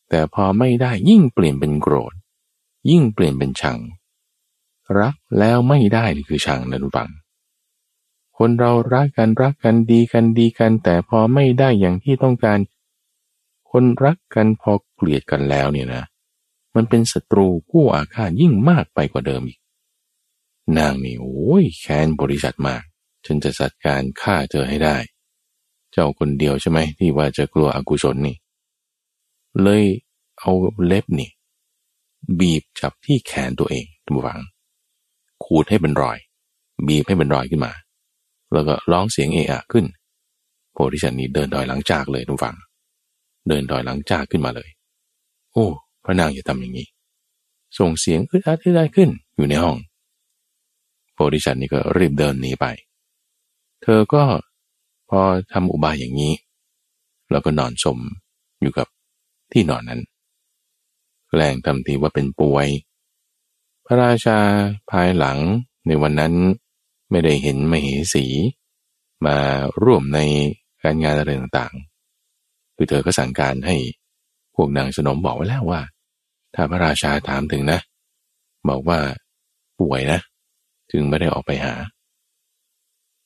[0.09, 2.13] แต่พอไม่ได้ยิ่งเปลี่ยนเป็นโกรธ
[2.89, 3.77] ยิ่งเปลี่ยนเป็นชัง
[4.99, 7.09] รักแล้วไม่ได้นี่คือชังนะทุกฝัง
[8.37, 12.59] คนเรารักกันรักกันดีกันดีกัน แต่พอไม่ได้อย่างที่ต้องการ
[13.71, 16.03] คนรักกันพอเกลียดกันแล้วเนี่ยนะ
[16.75, 19.59] มันเป็นศัตรูผู้อาฆาตยิ่งมากไปกว่าเดิมอีก
[20.77, 22.83] นางนี่โอ้ยแค้นบริษัทมาก
[23.25, 24.97] ฉันจะจัดการฆ่าเธอให้ได้
[25.91, 28.35] เจ้าคนเดียวใช่ไหมที่ว่าจะกลัวอกุศลนี่
[29.61, 29.83] เลย
[30.39, 30.51] เอา
[30.85, 31.29] เล็บนี่
[32.39, 34.41] บีบจับที่แขนตัวเองทุกฝัง
[35.51, 36.17] ขูดให้เป็นรอย
[36.87, 37.71] บีบให้เป็นรอยขึ้นมา
[38.53, 39.85] แล้วก็ร้องเสียงเอะอะขึ้น
[40.73, 42.55] โพธิสัตว์นี้เดินถอยหลังจากเลยทุกฝัง
[43.47, 44.69] เดินถอยหลังจากขึ้นมาเลย
[45.51, 45.65] โอ้
[46.05, 46.87] พระนางอย่าทำอย่างนี้
[47.77, 49.77] ส่งเสียงอึดอัดอึดอัดขึ้นอยู่ในห้อง
[51.13, 52.65] โพธิสัตว์นี่ก็รีบเดินหนีไป
[53.81, 54.23] เธอก็
[55.09, 55.19] พอ
[55.53, 56.33] ทำอุบายอย่างนี้
[57.31, 57.99] แล้วก็นอนสม
[58.61, 58.87] อยู่กับ
[59.51, 60.01] ที่นอนนั้น
[61.29, 62.67] แกล้งทำทีว่าเป็นป่วย
[63.91, 64.39] ระราชา
[64.91, 65.37] ภายหลัง
[65.87, 66.33] ในวันนั้น
[67.11, 68.25] ไม่ได้เห็นมเหสี
[69.25, 69.37] มา
[69.83, 70.19] ร่วมใน
[70.83, 73.75] การงานอะไรต่างๆคือเธอก็สั่งการให้
[74.55, 75.81] พวกนางสนมบอกไว้แล้วว่า
[76.55, 77.79] ถ้าพระราชาถามถึงนะ
[78.69, 78.99] บอกว่า
[79.79, 80.19] ป่วยนะ
[80.91, 81.73] จึงไม่ได้ออกไปหา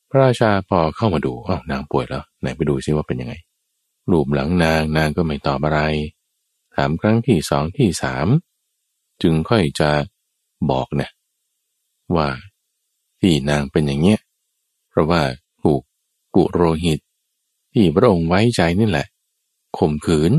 [0.09, 3.33] พระราชาพอเข้ามาดูอ้าวนางป่วยแล้วไหนไปดูซิว่าเป็นยังไง
[4.11, 5.79] รูปหลังนางนางก็ไม่ตอบอะไร
[6.75, 8.27] ถามครั้งที่สองที่สาม
[9.21, 9.89] จึงค่อยจะ
[10.71, 11.09] บอกนะ
[12.15, 12.27] ว่า
[13.19, 14.19] ที่นางเป็นอย่างเนี้ย
[14.89, 15.21] เพราะว่า
[15.61, 15.81] ถูก
[16.35, 16.99] กุโรหิต
[17.73, 19.07] ที่พระองค์ไว้ใจนี่แหละ
[19.77, 20.31] ข่มขืน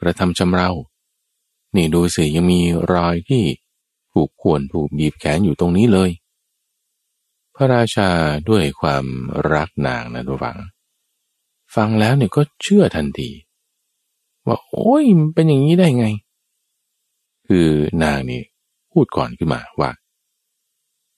[0.00, 0.70] กระทำชำเรา
[1.76, 2.60] นี่ดูสิยังมี
[2.92, 3.44] รอยที่
[4.12, 6.10] ถูกข่วนถูกบีบแขนอยู่ตรงนี้เลย
[7.54, 8.10] พระราชา
[8.48, 9.04] ด้วยความ
[9.52, 10.58] รักนางนะทุกฝัง
[11.74, 13.30] ฟังแล้วเนี่ยก็เชื่อทันที
[14.46, 16.06] ว่าโอ้ยมันเป็นอย่างนี้ได้ไง
[17.46, 17.68] คือ
[18.02, 18.42] นางนี่
[18.98, 19.90] พูดก่อนขึ้นมาว่า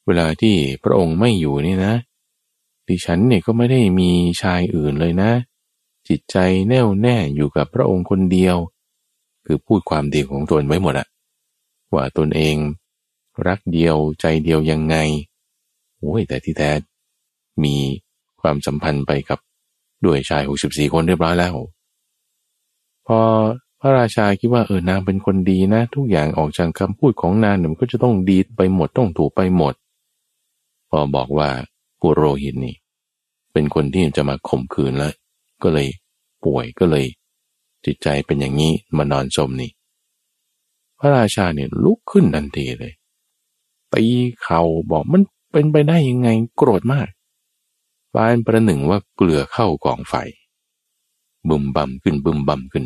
[0.06, 1.94] เวลาที่พระองค์ไม่อยู่นี่นะ
[2.88, 4.10] ดิฉันเนี่ยก็ไม่ได้มี
[4.42, 5.30] ชายอื่นเลยนะ
[6.08, 6.36] จิตใจ
[6.68, 8.56] แน่วแน่อยู่กับพระองค์คนเดียว
[9.46, 11.08] คือพูดความดีของตนไว้หมดอะ
[11.94, 12.56] ว่าตนเอง
[13.46, 14.96] รักเดียวใจเดียวยังไง
[15.98, 16.70] โอ้ยแต่ที่แท้
[17.64, 17.76] มี
[18.40, 19.38] ความสัมพันธ์ไปกับ
[20.04, 21.54] ด้วยชายหกสิบสี่คนเรียบร้อยแล้ว
[23.06, 23.20] พอ
[23.80, 29.74] พระราชาคิดว่าเออนางเป็นคนดีนะ ทุกอย่างออกจากคำพูดของนางเนี่ยมันก็จะต้องดีไปหมดต้องถูกไปหมด
[30.90, 31.48] พอบอกว่า
[32.00, 32.74] ปุโรหิตนี่
[33.52, 35.14] เป็นคนที่จะมาข่มขืนแล้ว
[35.62, 35.88] ก็เลย
[36.44, 37.06] ป่วยก็เลย
[37.84, 39.70] จิตใจเป็นอย่างนี้มานอนสมนี่
[40.98, 42.92] พระราชาเนี่ยลุกขึ้นทันทีเลย
[43.94, 44.04] ตี
[44.42, 47.08] เข่าบอกมันเป็นไปได้ยังไงโกรธมาก
[48.14, 50.14] ปานประหนึ่งว่าเกลือเข้ากองไฟ
[51.48, 52.84] บึมบั่มขึ้นบึมบั่มขึ้น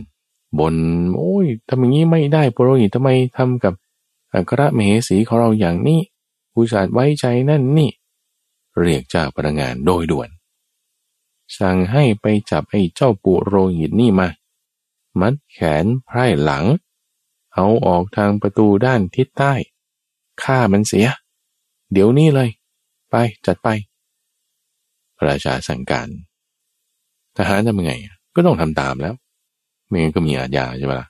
[0.58, 0.74] บน
[1.16, 3.74] โอ้ยทำอย่างนี้ไม่ได้ปรหิตทำไมทำกับ
[4.32, 6.00] อัครมเหสีของเราอย่างนี้
[6.52, 7.90] ผู้ชาดไว้ใจนั่นนี่
[8.80, 10.28] เรียกเจ้าพนักงานโดยด่วน
[11.58, 14.28] สั่งให้ไปจับไอ้เจ้าปุโรหิตนี่มา
[15.20, 16.64] มัดแขนไพร่หลัง
[17.54, 19.52] เอาออกทางประตูด้านทิศใต้
[20.42, 21.08] ฆ่ามันเสีย
[21.92, 22.50] เดี๋ยวนี้เลย
[23.10, 23.14] ไป
[23.46, 23.68] จัดไป
[25.16, 26.08] พระราชาสั่งการ
[27.36, 27.92] ทหารทำไง
[28.34, 29.14] ก็ต้องทำตามแล้ว
[29.86, 31.08] ไม่งั้นก็มีอาญาใช่ไหมล่ะ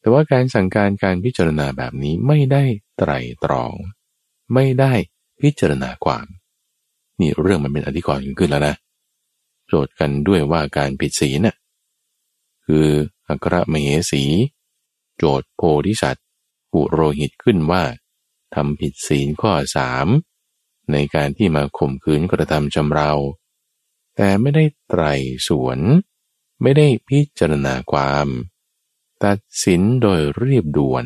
[0.00, 2.64] แต่ว่าการสั่งการการพิจารณาแบบนี้ไม่ได้
[2.98, 3.10] ไตร
[3.44, 3.72] ตรอง
[4.54, 4.92] ไม่ได้
[5.40, 6.26] พิจารณาความ
[7.20, 8.74] นี่เรื่องมันเป็นอธิกรณ์ขึ้นแล้วนะ
[9.66, 11.56] โจทย์กันด้วยว่าการผิดศีลน่ะ
[12.66, 12.86] คือ
[13.28, 14.24] อัครมเหสี
[15.18, 16.26] โจทย์โพธิสัตว์
[16.72, 17.84] ปุโรหิตขึ้นว่า
[18.54, 20.06] ทำผิดศีลข้อสาม
[20.92, 23.12] ในการที่มาข่มขืนกระทำชำเรา
[24.16, 25.04] แต่ไม่ได้ไตร
[25.48, 25.78] สวน
[26.62, 28.26] ไม่ได้พิจารณาความ
[29.24, 31.04] ตัดสินโดยเรียบด่วน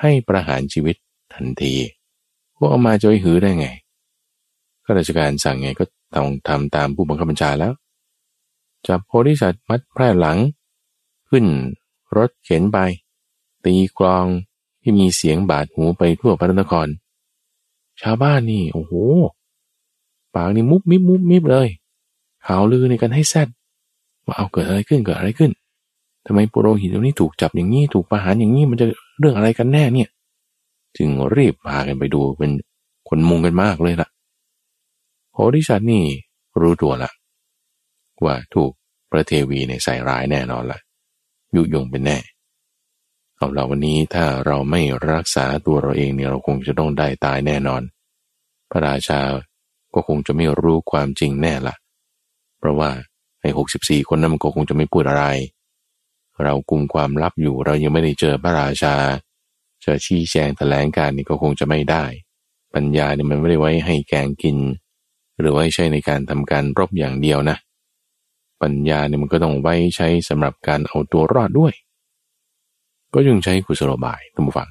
[0.00, 0.96] ให้ประหารชีวิต
[1.34, 1.74] ทันที
[2.56, 3.68] พวกเอามาจะไปหือได้ไง
[4.84, 7.72] ข้าราชการสั่งไงก็ต้องทำตามผู้บังคับบัญชาแล้ว
[8.86, 10.38] จับโพธิสัตว์มัดแพร่หลัง
[11.28, 11.44] ขึ้น
[12.16, 12.78] รถเข็นไป
[13.64, 14.26] ตีกลอง
[14.82, 16.88] ที่มีเสียงบาดหูไปทั่วพระนคร
[18.00, 18.92] ชาวบ้านนี่ โอ้โห
[20.34, 21.68] ปากนี่มุบมิบมุบมิบเลย
[22.46, 23.48] ข่าวลือในกันให้แซด
[24.26, 25.52] ว่าเอาเกิดอะไรขึ้นเกิดอะไรขึ้น
[26.26, 28.86] ทำไมปุโรหิตตรงนี้ถูกจับอย่างนี้ถูกประหารอย่างนี้มันจะ
[29.18, 30.08] เรื่องอะไรกันแน่เนี่ย
[30.96, 32.50] จึงรีบพากันไปดูเป็น
[33.08, 34.08] คนมุงกันมากเลยล่ะ
[35.32, 36.04] โพธิสัตว์นี่
[36.60, 37.10] รู้ตัวละ
[38.24, 38.70] ว่าถูก
[39.10, 40.78] พระเทวีในใส่ร้ายแน่นอนละ
[41.54, 42.18] ยุยงเป็นแน่
[43.36, 47.82] เอาเราวันนี้ถ้าเราไม่รักษาตัวเราเองเนี่ยเราคงจะต้องได้ตายแน่นอน
[48.70, 49.20] พระราชา
[49.94, 51.74] ก็คงจะไม่รู้ความจริงแน่ละ
[52.58, 52.90] เพราะว่า
[53.58, 55.24] หกสิบสี่คนนั้นมันก็คงจะไม่พูดอะไร
[56.44, 58.94] เรากุมความลับอยู่เรายังไม่ได้เจอพระราชา
[59.84, 62.04] จะชี้แจงแถลงการนี่ก็คงจะไม่ได้
[62.74, 64.56] ปัญญาเนี่ยมันไม่ได้ไว้ให้แกงกิน
[65.38, 67.56] หรือไว้ใช้ในการทำการรบอย่างเดียวนะ
[68.62, 71.72] ปัญญาเนี่ยมันก็ต้องไว้ใช้สำหรับการเอาตัวรอดด้วย
[73.14, 74.70] ก็ยังใช้กุศโลบายทุกฝัง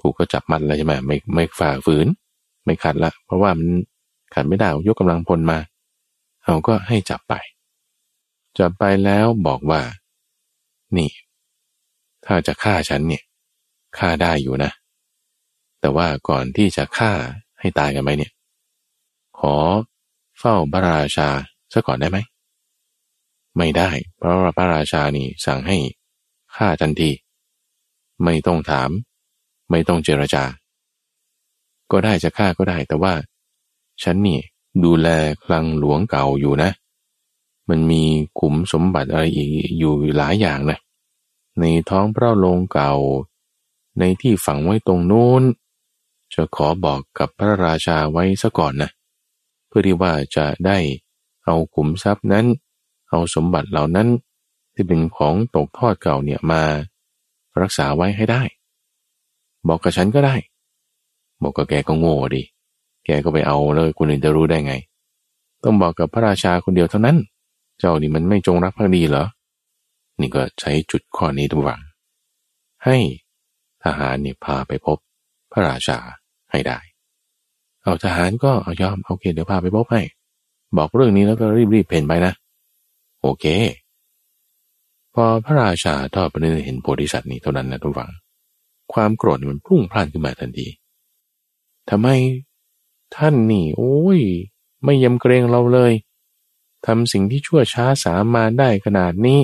[0.00, 2.06] ถูกก็จับมัดแล้วใช่ไหมไม่ไม่ฝ่าฝืน
[2.64, 3.68] ไม่ขัดละ เพราะว่ามัน
[4.34, 5.58] ขัดไม่ได้ยกกำลังพลมา
[6.44, 7.34] เอาก็ให้จับไป
[8.58, 9.82] จับไปแล้วบอกว่า
[10.96, 11.10] นี่
[12.26, 13.22] ถ้าจะฆ่าฉันเนี่ย
[13.98, 14.70] ฆ่าได้อยู่นะ
[15.80, 17.12] แต่ว่าก่อนที่จะฆ่า
[17.60, 18.32] ให้ตายกันไปเนี่ย
[19.38, 19.54] ขอ
[20.38, 21.28] เฝ้าพระราชา
[21.72, 22.18] ซะก่อนได้ไหม
[23.56, 25.76] ไม่ได้ เพราะพระราชานี่สั่งให้
[26.56, 27.10] ฆ่าทันที
[28.24, 28.90] ไม่ต้องถาม
[29.70, 30.44] ไม่ต้องเจรจา
[31.90, 33.12] ก็ได้จะฆ่าก็ได้ แต่ว่า
[34.02, 34.38] ฉันนี่
[34.84, 35.08] ดูแล
[35.44, 36.70] คลังหลวงเก่าอยู่นะ
[37.68, 38.02] มันมี
[38.40, 39.48] ขุมสมบัติอะไรอีก
[39.78, 40.78] อยู่หลายอย่างนะ
[41.60, 42.92] ในท้องพระโรงเก่า
[43.98, 45.42] ในที่ฝังไว้ตรงโน้น
[46.34, 48.90] จะขอบอกกับพระราชาไว้ซะก่อนนะ
[49.66, 50.78] เพื่อที่ว่าจะได้
[51.44, 52.46] เอาขุมทรัพย์นั้น
[53.10, 54.08] เอาสมบัติเหล่านั้น
[54.74, 56.62] ที่เป็นของตกทอดเก่าเนี่ยมา
[57.60, 58.42] รักษาไว้ให้ได้
[59.68, 60.34] บอกกับฉันก็ได้
[61.42, 62.42] บอกกับแกก็โง่ดิ
[63.04, 64.74] แกก็ไปเอาเลยคนอื่นจะรู้ได้ไง
[65.62, 67.16] ต้องบอกกับพระราชาคนเดียวเท่านั้น
[67.78, 69.24] เจ้านี่มันไม่จงรักภักดีเหรอ
[70.20, 71.80] นี่ก็ใช้จุดข้อนี้ทุกวัง
[72.84, 72.96] ให้
[73.84, 74.98] ทหารเนี่ยพาไปพบ
[75.52, 75.98] พระราชา
[76.50, 76.78] ให้ได้
[77.82, 80.02] เอาทหารก็เอายอมโอเคเดี๋ยวพาไปพบให้
[80.76, 82.32] บอกเรื่องนี้แล้วก็รีบๆเพ่นไปนะ
[83.22, 83.44] โอเค
[85.14, 88.10] พอพระราชาทอดพระเนตรเห็นโพธิสัตว์นี้เท่านั้นนะทุกฝัง
[88.92, 90.66] ความโกรธมันพุ่งพล่านขึ้นมาทันที
[91.90, 92.08] ทำไม
[93.16, 94.20] ท่านนี่ โอ้ย
[94.84, 95.92] ไม่ยำเกรงเราเลย
[96.86, 99.40] ทำสิ่งที่ชั่วช้าสามาได้ขนาดนี้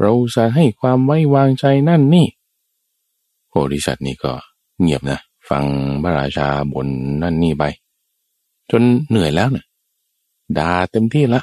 [0.00, 2.26] เราจะให้ความไว้วางใจนั่นนี่
[3.48, 4.32] โพธิสัตว์นี่ก็
[4.80, 5.18] เงียบนะ
[5.48, 5.64] ฟัง
[6.02, 6.88] พระราชาบน
[7.22, 7.64] นั่นนี่ไป
[8.70, 9.66] จนเหนื่อยแล้วนะ่ะ
[10.58, 11.42] ด่าเต็มที่ละ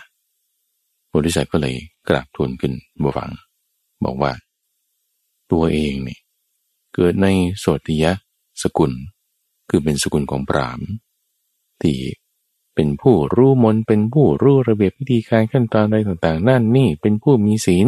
[1.07, 1.75] โพธิสัตว์ก็เลย
[2.07, 3.29] กราบทูลขึ้นบฟัง
[4.03, 4.31] บอกว่า
[5.51, 6.17] ตัวเองเนี่
[6.93, 7.27] เกิดใน
[7.59, 8.11] โสติยะ
[8.61, 8.91] สกุล
[9.69, 10.79] คือเป็นสกุลของปราม
[11.81, 11.97] ที่
[12.75, 17.87] เป็นผู้รู้มนเป็นผู้รู้ระเบียบวิธีการขั้นตอนอะไรต่างๆ นั่นนี่เป็นผู้มีศีล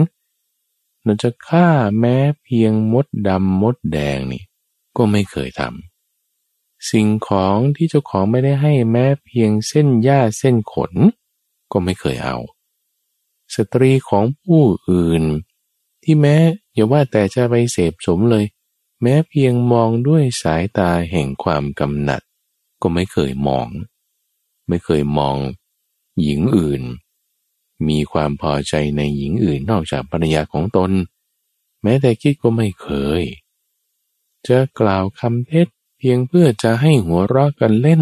[1.03, 1.69] เราจะฆ่า
[1.99, 4.43] แม้เพียงมดดำมดแดงนี่
[4.97, 10.93] ก็ไม่เคยทำสิ่งของที่เจ้าของไม่ได้ให้แม้เพียงเส้นหญ้าเส้นขน
[11.71, 12.37] ก็ไม่เคยเอา
[13.55, 15.23] สตรีของผู้อื่น
[16.03, 16.35] ที่แม้
[16.73, 18.45] อย่าว่าแต่จะไปเสพสมเลย
[19.01, 22.21] แม้เพียงมองด้วยสายตาแห่งความกำหนัด
[22.81, 23.67] ก็ไม่เคยมอง
[24.67, 25.37] ไม่เคยมอง
[26.21, 26.81] หญิงอื่น
[27.89, 30.91] มีความพอใจในหญิงอื่นนอกจากภรรยาของตน
[31.83, 32.89] แม้แต่คิดก็ไม่เค
[33.19, 33.21] ย
[34.47, 38.01] จะกล่าวคำเท็จเพียงเพื่อจะให้หัวเราะกันเล่น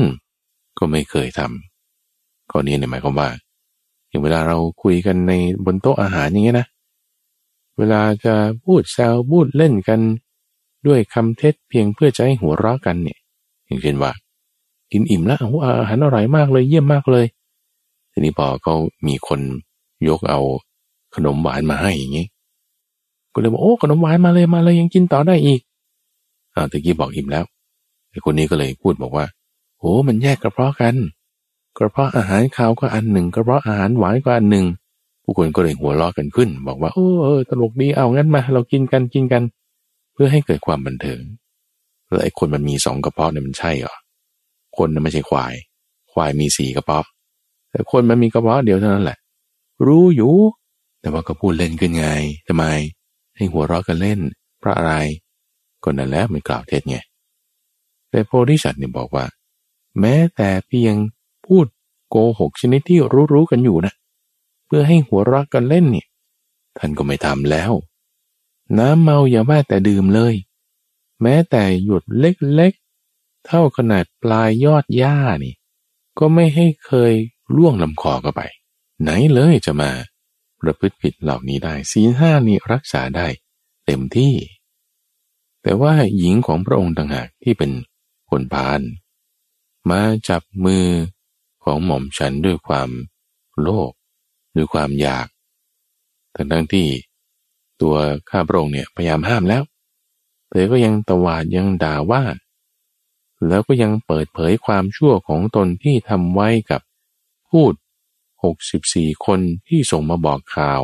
[0.77, 3.29] ก็ไม่เคยทำข้อนี้หมายความว่า
[4.07, 5.33] อย่างเวลาเราคุยกันใน
[5.65, 6.67] บนโต๊ะอาหารอย่างเงี้ยนะ
[7.77, 9.99] เวลาจะพูดแซวพูดเล่นกัน
[10.87, 13.19] ด้วยคำเท็จเพียงเพื่อจะให้หัวเราะกันเนี่ย
[13.65, 14.11] อย่างเช่นว่า
[14.91, 17.25] กินอิ่มแล้วอาหารอร่อยมากเลยเยี่ยมมากเลย
[18.11, 18.75] ทีนี้พอเขา
[19.07, 19.39] มีคน
[20.09, 20.39] ยกเอา
[21.15, 22.25] ขนมหวานมาให้อย่างนี้
[23.33, 25.61] ก็เลยบอกโอ้ขนมหวานมาเลยมาเลยยังกินต่อได้อีก
[26.55, 27.45] อ้าวตะกี้บอกอิ่มแล้ว
[28.09, 29.25] ไอ้คนนี้ก็เลยพูดบอกว่า
[29.79, 30.95] โอ้มันแยกกระเพาะกัน
[31.77, 34.65] กระเพาะอาหารขาวก็อันหนึ่งกระเพาะอาหารหวานก็อันหนึ่ง
[35.23, 39.43] ผู้คนก็เลยหัวเราะกันขึ้น บอกว่าโอ้เออตลกดีเอางั้นมา เรากินกันกินกัน
[40.13, 41.21] เพื่อให้เกิดความบันเทิง
[42.07, 43.95] แล้วไอ้คนมันมีสองกระเพาะเนี่ยมันใช่เหรอ
[44.77, 45.53] คนไม่ใช่ควาย
[46.11, 47.05] ควายมีสี่กระเพาะ
[47.71, 49.17] แต่คนมันมีกระเพาะเดียวเท่านั้นแหละ
[49.87, 50.33] รู้อยู่
[51.01, 52.07] แต่ว่าก็พูดเล่นขึ้นไง
[52.47, 52.65] ทำไม
[53.35, 54.19] ให้หัวเราะกันเล่น
[54.59, 54.93] เพราะอะไร
[55.83, 56.97] ก็นั่นแหละมันกล่าวเท็จไง
[58.09, 59.25] แต่โพธิสัตว์เนี่ยบอกว่า
[59.99, 60.95] แม้แต่เพียง
[61.45, 61.65] พูด
[62.09, 62.99] โกหกชนิดที่
[63.33, 63.93] รู้ๆกันอยู่นะ
[64.65, 66.07] เพื่อให้หัวรักกันเล่นเนี่ย
[66.77, 67.71] ท่านก็ไม่ทำแล้ว
[68.79, 70.35] น้ำเมาอย่าว่าแต่ดื่มเลย
[71.21, 72.73] แม้แต่หยดเล็ก
[73.45, 75.55] เท่าขนาดปลายยอดหญ้านี่
[76.19, 77.13] ก็ไม่ให้เคย
[77.55, 78.41] ล่วงลำคอเข้าไป
[79.01, 79.91] ไหนเลยจะมา
[80.59, 83.27] ประพฤติผิดเหล่านี้ได้สีห้านี่รักษาได้
[83.85, 84.33] เต็มที่
[85.63, 87.71] แต่ว่าหญิงของพระองค์ต่างหากที่เป็น
[88.29, 88.81] คนพาน
[89.89, 90.85] มาจับมือ
[91.63, 92.89] ของหม่อมฉันด้วยความ
[93.61, 93.91] โลภ
[94.55, 95.27] ด้วยความอยาก
[96.35, 96.87] ทั้งทั้งที่
[97.81, 97.95] ตัว
[98.29, 99.63] ข้าพระองค์เนี่ยพยายามห้ามแล้ว
[100.49, 102.21] แต่ก็ยังตวาดยังด่าว่า
[103.47, 106.81] แล้วก็ยังเปิดเผยความชั่วของตนที่ทำไว้กับ
[107.49, 107.73] พูด
[108.49, 110.81] 64 คนที่ส่งมาบอกข่าว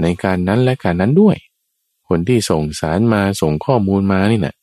[0.00, 1.36] ในการนั้นและการนั้นด้วย
[2.08, 4.54] คนที่ส่งสารมาส่งข้อมูลมานี่นะ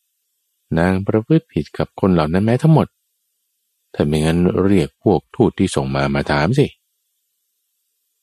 [0.77, 2.87] นางประพฤติผิดกับคนเหล่านั้นแม้ทั้งหมด
[3.93, 6.67] ถ้าไม่งั้นเรียกพวกทูตที่ส่งมามาถามสิ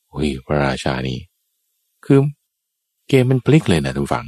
[0.09, 1.19] โอ้ยพระราชานี่
[2.05, 2.21] คือ
[3.09, 4.27] เกมมันพลิกเลยนะทุกฝัง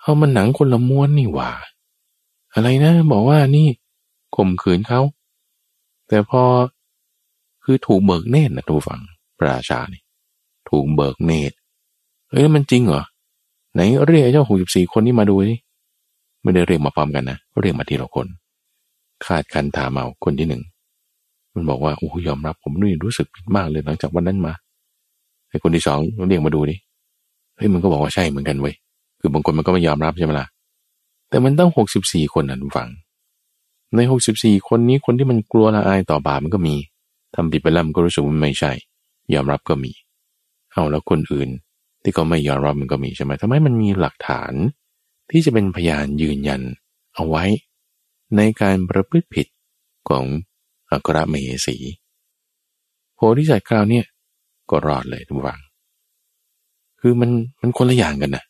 [0.00, 1.50] เอามันหนังคนละม้วนนี่หว่า
[2.58, 3.68] อะไรนะบอกว่านี่
[4.36, 5.00] ข่มขืนเขา
[6.08, 6.42] แต่พอ
[7.64, 9.00] คือถูกเบิกเนตรนะทุกฝัง
[9.38, 10.02] พระราชานี่
[10.68, 11.56] ถูกเบิกเนตร
[12.30, 13.02] เฮ้ยมันจริงเหรอ
[13.72, 15.54] ไหนเรียกเจ้าหกสิบสี่คนนี้มาดูดิ
[16.42, 18.26] ไม่ได้เรียกมาพร้อมกันนะเรียกมาทีละคน
[19.24, 20.62] คาดคันถามเอาคนที่หนึ่ง
[21.54, 24.52] มันบอกว่าโอ้ยอมรับผมนี่รู้สึกผิดมากเลยหลังจากวันนั้นมา
[25.48, 25.98] ไอ้คนที่สอง
[26.28, 26.76] เรียกมาดูดิ
[27.56, 28.74] เฮ้ยมันก็บอกว่าใช่เหมือนกันเว้ย
[29.20, 30.46] คือบางคนมันก็ไม่ยอมรับใช่ไหมล่ะ
[31.28, 32.90] แต่มันต้องหกสิบสี่คนนะทุกฝัง
[33.96, 36.76] ในหกสิบสี่คนนี้คนที่มันกลัวละอายต่อบาปมันก็มี
[37.34, 38.72] ทำผิดไปแล้วมันก็รู้สึกว่าไม่ใช่
[39.34, 39.92] ยอมรับก็มี
[40.72, 41.48] เอาแล้วคนอื่น
[42.02, 44.52] ที่เขาไม่ยอมรับมันก็มีใช่ไหมทำไมมันมีหลักฐาน
[45.30, 46.62] ที่จะเป็นพยานยืนยัน
[47.14, 47.44] เอาไว้
[48.36, 49.46] ในการประพฤติผิด
[50.08, 50.24] ของ
[50.90, 51.76] อัครมเหสี
[53.14, 54.04] โพธิสัตว์คราวเนี่ย
[54.70, 55.60] ก็รอดเลยทุกฝัง
[57.00, 58.44] คือมันมันคนละอย่างกันนะ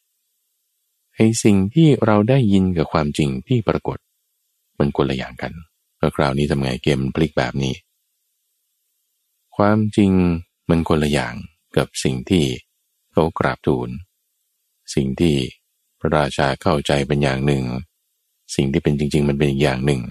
[1.20, 3.98] ไอ้สิ่งที่เราได้ยินกับความจริงที่ปรากฏ
[4.78, 5.52] มันคนละอย่างกัน
[5.98, 7.74] แล้วคราวนี้ทำไงเกมพลิกแบบนี้
[9.56, 10.12] ความจริง
[10.68, 11.34] มันคนละอย่าง
[11.76, 12.44] กับสิ่งที่
[13.12, 13.88] เขากราบทูล
[14.94, 15.34] สิ่งที่
[16.00, 17.64] พระราชาเข้าใจเป็นอย่างหนึ่ง
[18.54, 20.02] สิ่งที่เป็นจริง ๆ มันเป็นอีกอย่างหนึ่ง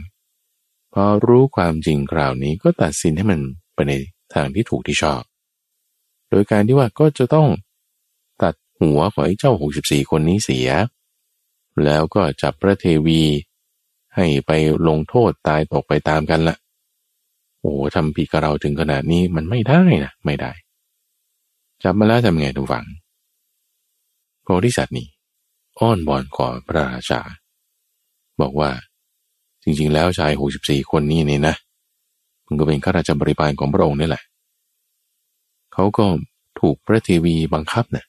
[0.93, 3.39] พอรู้ความจริงคราวนี้ก็ตัดสินให้มัน
[3.73, 3.93] ไปใน
[4.33, 5.21] ทางที่ถูกที่ชอบ
[6.29, 7.47] โดยการที่ว่าก็จะต้อง
[8.41, 10.69] ตัดหัวของไอ้เจ้าหกสิบสี่คนนี้เสีย
[11.85, 13.21] แล้วก็จับพระเทวี
[14.15, 14.51] ให้ไป
[14.87, 16.55] ลงโทษตายตกไปตามกันละ
[17.59, 20.51] โอ้ทำผิดกับเราถึงขนาดนี้มันไม่ได้นะไม่ได้
[21.83, 22.85] จับมาแล้วทำไงทุกฝัง
[24.43, 25.07] โพธิสัตว์นี่
[25.79, 27.21] อ้อนบอนขอพระราชา
[28.41, 28.71] บอกว่า
[29.63, 31.55] จริงๆ แล้วชายหกสิบสี่คนนี้นี่นะ
[32.45, 34.23] มันก็เป็นข้าราชบริบาลของพระองค์นี่แหละ
[35.73, 36.05] เขาก็
[36.59, 38.05] ถูกพระเทวีบังคับนะ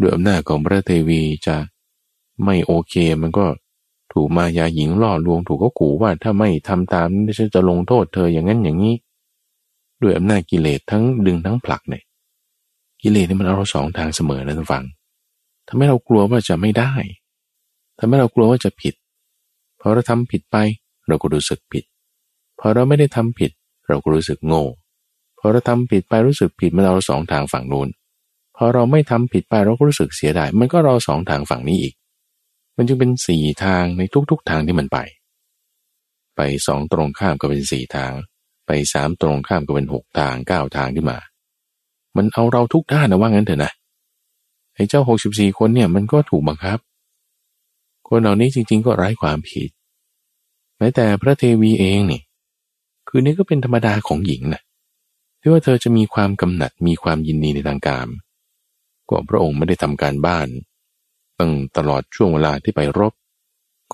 [0.00, 1.56] ด้วยอำนาจของพระเทวีจะ
[2.44, 3.46] ไม่โอเคมันก็
[4.12, 8.94] ถูกมายาหญิงล่อลวงถูกก็ขู่ว่าถ้าไม่ทำตามนี่ฉันจะลงโทษเธออย่างนั้นอย่างนี้
[10.02, 12.02] ด้วยอำนาจกิเลสทั้งดึงทั้งผลักเนี่ย
[13.02, 14.84] กิเลสนี่มันเอาเราสองทางเสมอนะท่านฟัง
[15.68, 16.92] ทำให้เรากลัวว่าจะไม่ได้
[17.98, 18.94] ทำให้เรากลัวว่าจะผิด
[19.80, 20.56] พอเราทำผิดไป
[21.08, 21.84] เราก็รู้สึกผิด
[22.60, 23.50] พอเราไม่ได้ทำผิด
[23.86, 24.62] เราก็รู้สึกโง่
[25.38, 27.88] พอเราทำผิดไปรู้สึกผิดมันเอาเราสองทางฝั่งนู้น
[28.56, 31.94] พอเราไม่ทำผิดไปเราก็รู้สึกเสียดายมันก็เรอสองทางฝั่งนี้อีก
[32.76, 34.98] มันจึงเป็นสี่ทางในทุกๆทางที่มันไป
[36.36, 38.12] ไปสองตรงข้ามก็เป็นสี่ทาง
[38.66, 41.18] ไปสามตรงข้ามก็เป็นหกทางเก้าทางขึ้นมา
[42.16, 43.72] มันเอาเราทุกด้านนะว่างั้นเถอะนะ
[44.74, 46.78] ไอ้เจ้าหกสิบสี่คนเนี่ยมันก็ถูกบังคับ
[48.08, 49.70] คนเหล่านี้จริง ๆ ก็ไร้ความผิด
[50.78, 52.20] แม้แต่พระเทวีเองนี่
[53.08, 54.62] คือนี่ก็เป็นธรรมดาของหญิงนะ
[55.40, 58.06] ที่ว่าเธอจะมีความกำหนัดมีความยินดีในทางการ
[59.08, 60.46] ก็พระองค์ไม่ได้ทำการบ้าน
[61.38, 63.12] ตั้งตลอดช่วงเวลาที่ไปรบ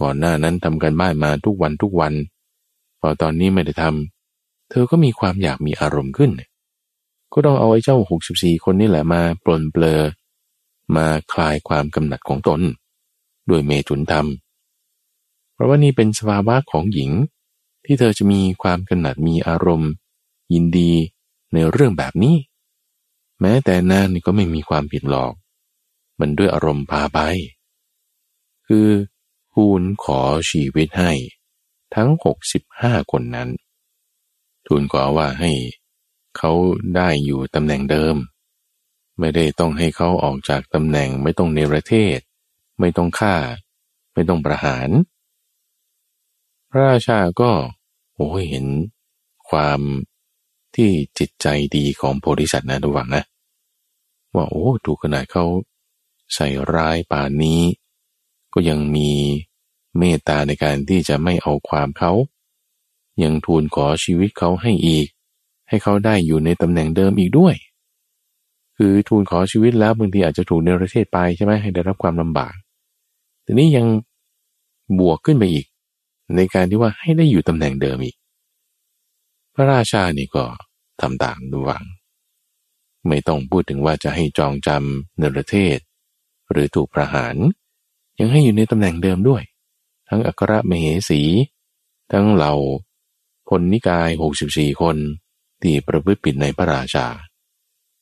[0.00, 2.12] ก่อนหน้านั้นทำการบ้านมาทุกวันทุกวัน
[3.00, 6.30] พอตอนนี้ไม่ได้ทำเธอก็มีความอยากมีอารมณ์ขึ้น
[7.32, 10.00] ก็ต้องเอาไอ้เจ้าหกสิบสี่คนนี่แหละมาปลนเปลอ
[10.96, 12.60] มาคลายความกำหนัดของตน
[13.48, 14.26] ด้วยเมตุนธรรม
[15.54, 17.10] เพราะว่านี่เป็นสภาวะของหญิง
[17.84, 19.90] ที่เธอจะมีความกำหนัดมีอารมณ์
[20.52, 20.92] ยินดี
[21.52, 22.36] ในเรื่องแบบนี้
[23.40, 25.32] แม้แต่นางนี่ก็ไม่มีความผิดหรอก
[26.20, 27.20] มันด้วยอารมณ์พาไป
[28.66, 28.88] คือ
[29.52, 31.12] คูณขอชีวิตให้
[31.94, 33.48] ทั้งหกสิบห้าคนนั้น
[34.66, 35.52] ทูลขอว่าให้
[36.36, 36.52] เขา
[36.96, 38.16] ได้อยู่ตำแหน่งเดิม
[39.18, 42.20] ไม่ได้ต้องให้เขาออกจากตำแหน่งไม่ต้องเนรเทศ
[42.80, 43.36] ไม่ต้องฆ่า
[44.14, 44.88] ไม่ต้องประหาร
[46.70, 47.50] พระราชาก็
[48.14, 48.66] โอ้เห็น
[49.50, 49.80] ความ
[50.74, 51.46] ที่จิตใจ
[51.76, 53.24] ดีของโพธิสัตว์นะระวังนะ
[54.34, 55.44] ว่าโอ้ถูกขนาดเขา
[56.34, 57.62] ใส่ร้ายป่านนี้
[58.54, 59.10] ก็ยังมี
[59.98, 62.12] เมตตาในการที่จะไม่เอาความเขา
[63.22, 65.06] ยังทูลขอชีวิตเขาให้อีก
[65.68, 67.54] ให้เขาได้อยู่ในตำแหน่งเดิมอีกด้วย
[68.76, 72.54] คือทูลขอชีวิตแล้วบางทีอาจจะถูกในประเทศไปใช่ไหมให้ได้รับความลำบาก
[73.42, 73.86] แต่นี้ยัง
[74.98, 75.66] บวกขึ้นไปอีก
[76.36, 78.16] ในการที่ว่าให้ได้อยู่ตำแหน่งเดิมอีก
[79.54, 80.44] พระราชานี่ก็
[81.00, 81.84] ทำตามดูวัง
[83.08, 85.76] ไม่ต้องพูดถึงว่าจะให้จองจำในประเทศ
[86.52, 87.36] หรือถูกประหาร
[88.18, 89.42] ยังให้อยู่ในตำแหน่งเดิมด้วย
[90.08, 91.20] ทั้งอัครมเหสี
[92.12, 92.54] ทั้งเหล่า
[93.48, 94.96] พลนิกายหกสิบี่คน
[95.62, 97.06] ที่ประพฤติผิดในพระราชา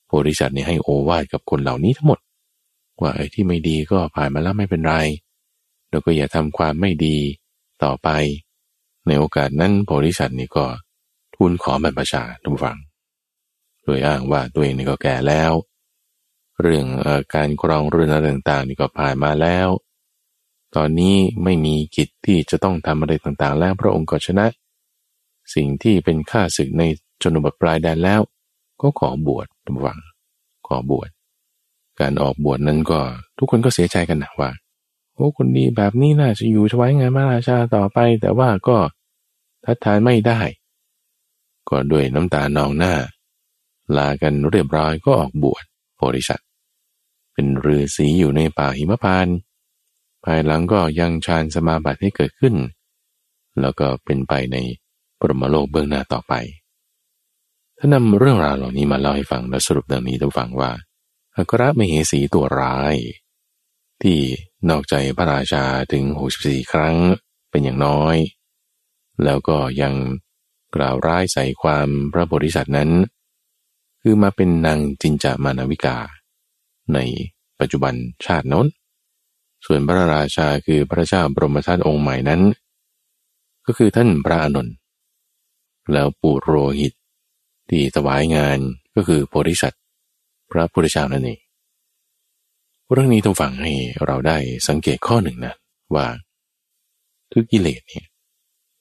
[0.07, 2.19] โพธิสัตว์นี่ให้โอวาทกับคนเหล่านี้ทั้งหมด
[3.01, 4.95] ว่าไอ้ที่ไม่ดีก็ผ่านมาแล้วไม่เป็นไร
[5.91, 7.17] แล้วก็อย่าทำความไม่ดี
[7.85, 8.09] ต่อไป
[9.07, 10.65] ในโอกาสนั้นโพธิสัตว์นี่ก็
[11.35, 12.79] ทูลขอบรรพชาทุกฝัง
[13.83, 15.53] โดยอ้างว่าตัวเองนี่ก็แก่แล้ว
[16.63, 19.69] เรื่องอการครองเรือนอะไรต่างๆนี่ก็ผ่านมาแล้ว
[20.77, 24.47] ตอนนี้ไม่มีกิจที่จะต้องทำอะไรต่างๆ แล้วพระองค์ก็ชนะ
[25.55, 26.83] สิ่งที่เป็นข้าศึกใน
[27.23, 28.21] จนบทปลายแดนแล้ว
[28.83, 30.01] ก็ขอบวชทุกฝัง
[30.67, 31.09] ขอบวช
[32.01, 33.01] การออกบวชนั้นก็
[33.39, 34.51] ทุกคนก็เสียใจกันนะว่า
[35.15, 38.79] โอ้คนดีแบบนี้น่าจะอยู่ถวายงานพระราชาต่อไป แต่ว่าก็
[39.65, 40.41] ทัดทานไม่ได้
[41.69, 42.95] ก็ด้วยน้ำตานองหน้า
[43.97, 45.65] ลากันเรียบร้อยก็ออกบวช
[45.97, 46.49] โพธิสัตว์
[47.33, 49.29] เป็นฤาษีอยู่ในป่าหิมพาน
[50.25, 52.55] ภายหลังก็ยังฌานสมาบัติให้เกิดขึ้น
[53.61, 54.57] แล้วก็เป็นไปใน
[55.21, 56.35] ปรมโลกเบื้องหน้าต่อไป
[57.79, 60.71] ถ้านำเรื่องราวเหล่านี้มาเล่าให้ฟังและสรุปดังนี้ท่านฟังว่า
[61.37, 62.95] อัครมเหสีตัวร้าย
[64.03, 64.19] ที่
[64.69, 66.05] นอกใจพระราชาถึง
[66.37, 66.97] 64 ครั้ง
[67.51, 68.17] เป็นอย่างน้อย
[69.25, 69.95] แล้วก็ยัง
[70.77, 72.91] กล่าวร้ายใส่ความพระโพธิสัตว์นั้น
[74.03, 75.97] คือมาเป็นนางจินจามานวิกา
[76.95, 77.01] ใน
[77.61, 77.95] ปัจจุบัน
[78.27, 78.67] ชาติน้น
[79.67, 82.41] ส่วนพระราชาคือพระเจ้าบรมชาติองค์ใหม่นั้น
[83.67, 84.69] ก็คือท่านพระอนุน
[85.93, 86.93] แล้วปุโรหิต
[87.71, 88.59] ที่ถวายงาน
[88.95, 89.83] ก็คือโพธิสัตว์
[90.51, 91.41] พระพุทธเจ้านั่นเอง
[92.93, 93.73] เรื่องนี้ต้องฟังให้
[94.07, 94.39] เราได้
[94.69, 95.55] สังเกตข้อหนึ่งนะ
[95.95, 96.07] ว่า
[97.33, 98.07] ทุกกิเลสเนี่ย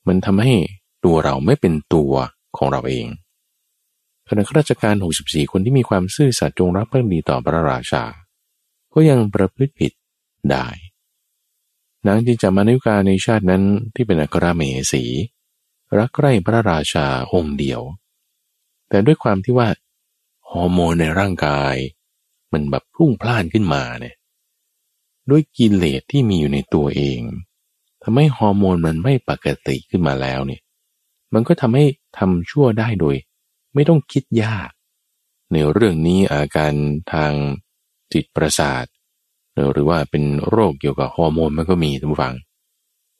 [0.08, 0.54] มันทำให้
[1.06, 2.14] ตัวเราไม่เป็นตัว
[2.58, 3.06] ของเราเอง
[4.30, 8.04] ขณะข้าราชการ 64 คนที่มีความซื่อสัตย์จงรักภักดีต่อพระราชา
[8.94, 9.92] ก็ยังประพฤติผิด
[10.50, 10.68] ได้
[12.08, 13.64] นางจิจามานุกาในชาตินั้น
[13.96, 14.62] ที่เป็นอัครเม
[14.92, 15.04] สี
[15.98, 17.82] รักใคร่พระราชาองค์เดียว
[18.90, 19.70] แต่ด้วยความที่ว่า
[20.50, 21.76] ฮอร์โมนในร่างกาย
[22.52, 24.16] มันแบบพุ่งพล่านขึ้นมาเนี่ย
[25.30, 27.22] ด้วยกิเลสที่มีอยู่ในตัวเอง
[28.04, 30.62] ทำให้ฮอร์โมนมันไม่ปกติขึ้นมาแล้วเนี่ย
[31.34, 31.86] มันก็ทำให้
[32.18, 33.16] ทำชั่วได้โดย
[33.74, 34.70] ไม่ต้องคิดยาก
[35.52, 36.74] ในเรื่องนี้อาการ
[37.14, 37.34] ทาง
[38.14, 38.86] จิตประสาท
[39.72, 42.36] หรือว่าเป็นโรคเกี่ยวกับฮอร์โมนมันก็มีทุกฝัง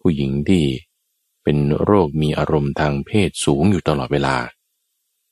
[0.02, 0.64] ผู้หญิงที่
[1.44, 4.36] เป็นโรคมีอารมณ์ทางเพศสูงอยู่ตลอดเวลา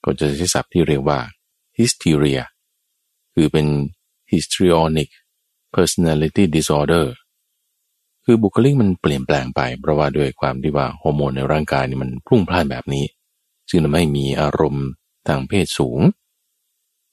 [0.04, 1.20] ก็จะใช้ศัพท์ที่เรียกว่า
[1.78, 2.42] hysteria
[3.36, 3.68] คือเป็น
[4.32, 5.10] histrionic
[5.76, 7.06] personality disorder
[8.26, 13.06] คือบุคลิกมันเปลี่ยนแปลงไป เพราะว่าด้วยความที่ว่าฮอร์โมนในร่างกายนี่มันพุ่งพล่านแบบนี้
[13.70, 14.88] ซึ่งทำให้มีอารมณ์
[15.30, 16.00] ทางเพศสูง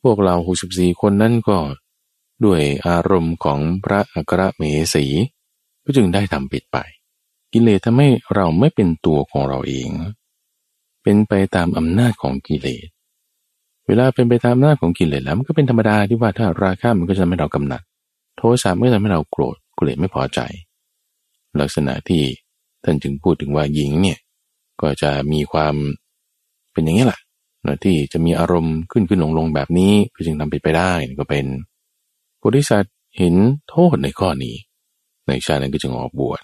[0.03, 0.35] พวกเรา
[0.69, 1.59] 64 คนนั้นก็
[2.45, 4.63] ด้วยอารมณ์ของพระอัครเม
[4.95, 5.07] สี
[5.85, 6.77] ก็จึงได้ทำปิดไป
[7.53, 9.89] กิเลสทำให้เราไม่เป็นตัวของเราเอง
[11.03, 12.87] เป็นไปตามอำนาจของกิเลส
[13.87, 17.83] เวลาเป็นไปตามอำนาจของกิเลสแล้วมันก็เป็นธรรมดาที่ว่าถ้าราคะมันก็จะทำให้เรากำหนัด
[18.37, 20.41] โทสะไม่ทำให้เราโกรธกิเลสไม่พอใจ
[21.61, 22.23] ลักษณะที่
[22.85, 24.19] ท่านจึงพูดถึงว่าหญิงเนี่ย
[24.81, 25.75] ก็จะมีความ
[26.73, 27.21] เป็นอย่างนี้แหละ
[27.67, 31.47] นะที่จะมีอารมณ์ขึ้นขึ้นลงลงแบบนี้ก็จึงทำไปไปได้ก็เป็น
[32.45, 32.85] บริษัท
[33.19, 33.35] เห็น
[33.69, 34.57] โทษในข้อนี้
[35.27, 36.43] ในชาตินั้นก็จึงออกบวช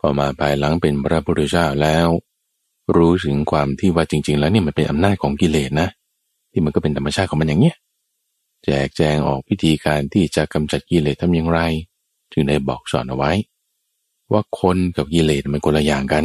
[0.00, 2.08] พอมาภายหลังเป็นพระพุทธเจ้าแล้ว
[2.96, 5.88] รู้ถึงความที่ว่าจริง ๆ แล้วเนี่ยมันเป็นอำนาจของกิเลสนะ
[6.52, 7.76] ที่มันก็เป็นธรรมชาติของมันอย่างเนี้ย
[8.64, 11.60] แจกแจงออกพิธีการที่จะกำจัดกิเลสทำอย่างไร
[12.32, 13.32] จึงได้บอกสอนเอาไว้
[14.32, 16.24] ว่าคนกับกิเลสมันคนละอย่างกัน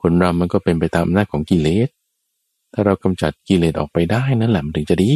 [0.00, 1.88] คนเรามันก็เป็นไปตามอำนาจของกิเลส
[2.72, 5.12] ถ้าเรากำจัดกิเลสออกไปได้นั่นแหละมันถึงจะดี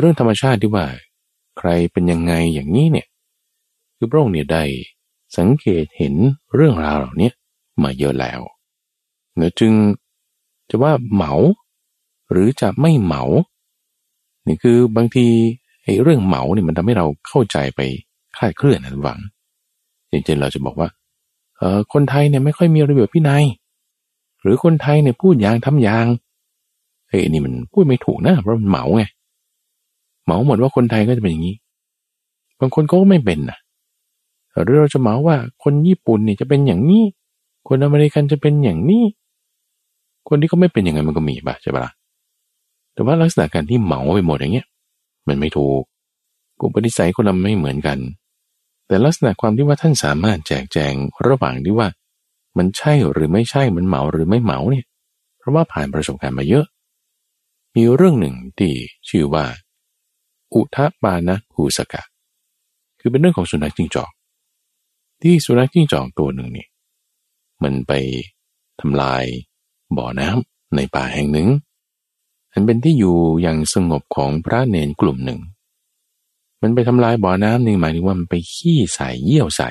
[0.00, 0.86] เรื่องธรรมชาติที่ว่า
[1.58, 3.06] ใครเป็นยังไงอย่างนี้เนี่ย
[3.96, 4.64] คือพระองค์เนี่ยได้
[5.36, 6.14] สังเกตเห็น
[6.54, 7.30] เรื่องราวเหล่านี้
[7.82, 8.40] มาเยอะแล้ว
[9.36, 9.72] เนื้อจึง
[10.70, 11.32] จะว่าเหมา
[12.30, 13.22] หรือจะไม่เหมา
[14.46, 15.26] นี่คือบางที
[15.84, 17.80] ไอ้เรื่องเหมาเนี่ยมันทำให้เราเข้าใจไป
[18.36, 19.18] คลาดเคลื่อนนะหวัง
[20.08, 20.88] อย่างเช่นเราจะบอกว่า
[21.58, 23.44] เออคนไทยเนี่ยไม่ค่อยมีระเบียบพินัย
[24.46, 26.06] หรือคนไทยเนี่ยพูดอย่างทำอย่าง
[27.08, 29.04] เฮ้ยนี่มันพูดไม่ถูกนะเพราะมันเหมาไง
[30.24, 31.56] เหมาหมดว่าคนไทยก็จะเป็นอย่างนี้
[32.60, 33.58] บางคนก็ไม่เป็นนะ
[34.62, 37.04] หรือเราจะเหมาว่าคนญี่ปุ่นเนี่ยจะเป็นอย่างนี้
[37.68, 39.04] คนอเมริกันจะเป็นอย่างนี้
[40.28, 41.92] คนที่เขาไม่เป็นอย่างไงมันก็มีป่ะใช่ปะล่ะ
[42.94, 44.66] แต่ว่าลักษณะการที่เหมาไปหมดอย่างเงี้ย
[45.28, 45.82] มันไม่ถูก
[46.60, 47.98] กลุ่มปฏิสัยคนเราไม่เหมือนกัน
[48.86, 50.92] แต่ลักษณะความที่ว่าท่านสามารถแจกแจง
[51.26, 51.88] ระหว่างที่ว่า
[52.58, 54.86] มันใช่หรือไม่ใช่มันเหมาหรือไม่เหมาเนี่ย
[55.38, 56.66] เพราะว่าผ่านประสบการณ์มาเยอะ
[57.74, 58.72] มีเรื่องหนึ่งที่
[59.08, 59.44] ชื่อว่า
[60.54, 62.02] อุทปานะภูสกะ
[63.00, 64.10] คือเป็นเรื่องของสุนัขจิ้งจอก
[65.22, 66.66] ที่สุนัขจิ้งจอกตัวหนึ่งนี่
[67.62, 67.92] มันไป
[68.80, 69.24] ทำลาย
[69.96, 71.48] บ่อน้ำในป่าแห่งหนึ่ง
[72.52, 75.40] อันเป็นที่อยู่อย่างสงบของพระเนนกลุ่มหนึ่ง
[76.62, 79.70] มันไปทำลายบ่อน้ำนี่หมายถึงว่ามันไปขี้ใส่เยี่ยวใส่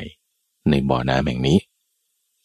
[0.69, 1.57] ในบ่อน้ำแห่งนี้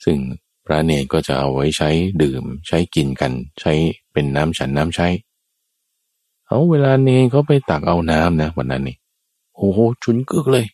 [0.05, 0.19] ซึ่ง
[0.67, 1.91] พระเนนก็จะเอาไว้ใช้
[2.23, 3.73] ดื่มใช้กินกัน ใช้
[4.13, 5.09] เป็นน้ำฉันน้ำใช้
[6.47, 8.97] เอาเวลาเนรเขาไปตักเอาน้ำนะวันนั้นนี่
[9.57, 10.67] โอ้โหชุนกึกเลย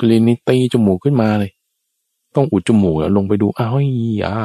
[0.00, 1.52] กลิ่นนี่ตีจมูกขึ้นมาเลย
[2.34, 3.76] ต้องอุดจมูกแล้วลงไปดูอ้าว
[4.22, 4.36] ยา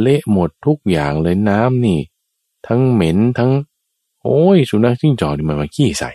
[0.00, 2.00] เละหมดทุกอย่างเลยน้ำนี่
[2.66, 3.50] ทั้งเหม็นทั้ง
[4.22, 6.10] โอ้ยสุนัขจิ้งจอกนี่มันมาขี้ใส่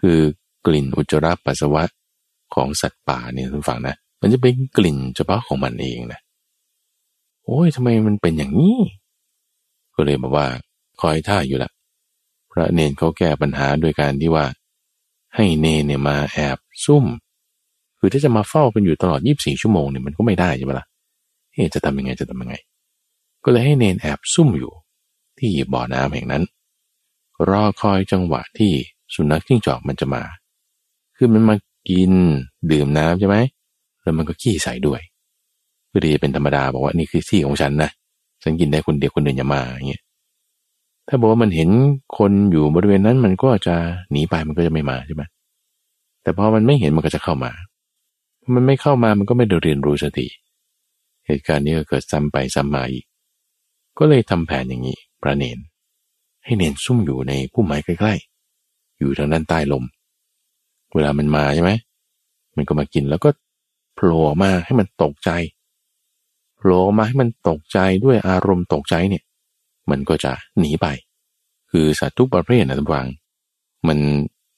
[0.00, 0.18] คือ
[0.66, 1.82] กลิ่นอุจจาระปัสสาวะ
[2.54, 6.20] ของสัตว์ป่าเนี่ยทุกฝั่งนะ มันจะเป็นกลิ่นเฉพาะของมันเองนะ
[7.44, 8.78] โอ้ยทำไมมันเป็นอย่างนี้
[9.94, 10.46] ก็เลยบอกว่า
[11.00, 11.70] คอยท่าอยู่ละ
[12.50, 14.46] พระเนนเขาแก้ปัญหาโดยการที่ว่า
[15.34, 17.04] ให้เนนเนี่ยมาแอบซุ่ม
[17.98, 20.86] คือถ้าจะมาเฝ้าเป็นอยู่ตลอดยี่บสี่ชั่วโมงเนี่ยมันก็ไม่ได้ใช่ไหมละ่ะ
[21.52, 22.54] เฮ้จะทำยังไงจะทำยังไง
[23.44, 24.72] ก็เลยให้เนนแอบซุ่มอยู่
[25.38, 26.42] ที่บ่อน้ำแห่งนั้น
[27.48, 28.72] รอคอยจังหวะที่
[29.14, 30.22] สุนัขจิ้งจอกมันจะมา
[31.16, 31.56] คือมันมา
[31.88, 32.12] กิน
[32.70, 33.36] ดื่มน้ำใช่ไหม
[34.04, 35.00] แล้วมันก็ขี้ใส่ด้วย
[35.88, 37.90] เพื่อที่จะเป็นธรรมดาบอกว่านี่คือที่ของฉันนะ
[38.42, 40.02] ฉันกินได้คนเดียวคนอื่นอย่ามาอย่างเงี้ย
[41.08, 41.68] ถ้าบอกว่ามันเห็น
[42.18, 43.74] คนอยู่บริเวณนั้นมันก็จะ
[44.12, 45.22] หนีไปมันก็จะไม่มาใช่ไหม
[46.22, 47.52] แต่พอมันไม่เห็นมันก็จะเข้ามา
[48.54, 50.26] มันไม่เข้ามามันก็ไม่ได้เรียนรู้สติ
[51.26, 53.04] เหตุการณ์นี้ก็เกิดซ้ำไปซ้ำมาอีก
[53.98, 55.58] ก็เลยทำแผนอย่างนี้พระเนน
[56.44, 59.84] ให้เนนซุ่มอยู่ในพุ่มไม้ใกล้ๆ อยู่ทางด้านใต้ลม
[60.94, 61.70] เวลามันมาใช่ไหม
[62.56, 63.30] มันก็มากินแล้วก็
[63.94, 65.30] โผล่มาให้มันตกใจ
[66.56, 69.24] โผล่มาให้มันตกใจด้วยอารมณ์ตกใจเนี่ย
[69.90, 70.86] มันก็จะหนีไป
[71.70, 73.08] คือสัตว์ทุกประเภทนะทุกฝัง
[73.88, 73.98] มัน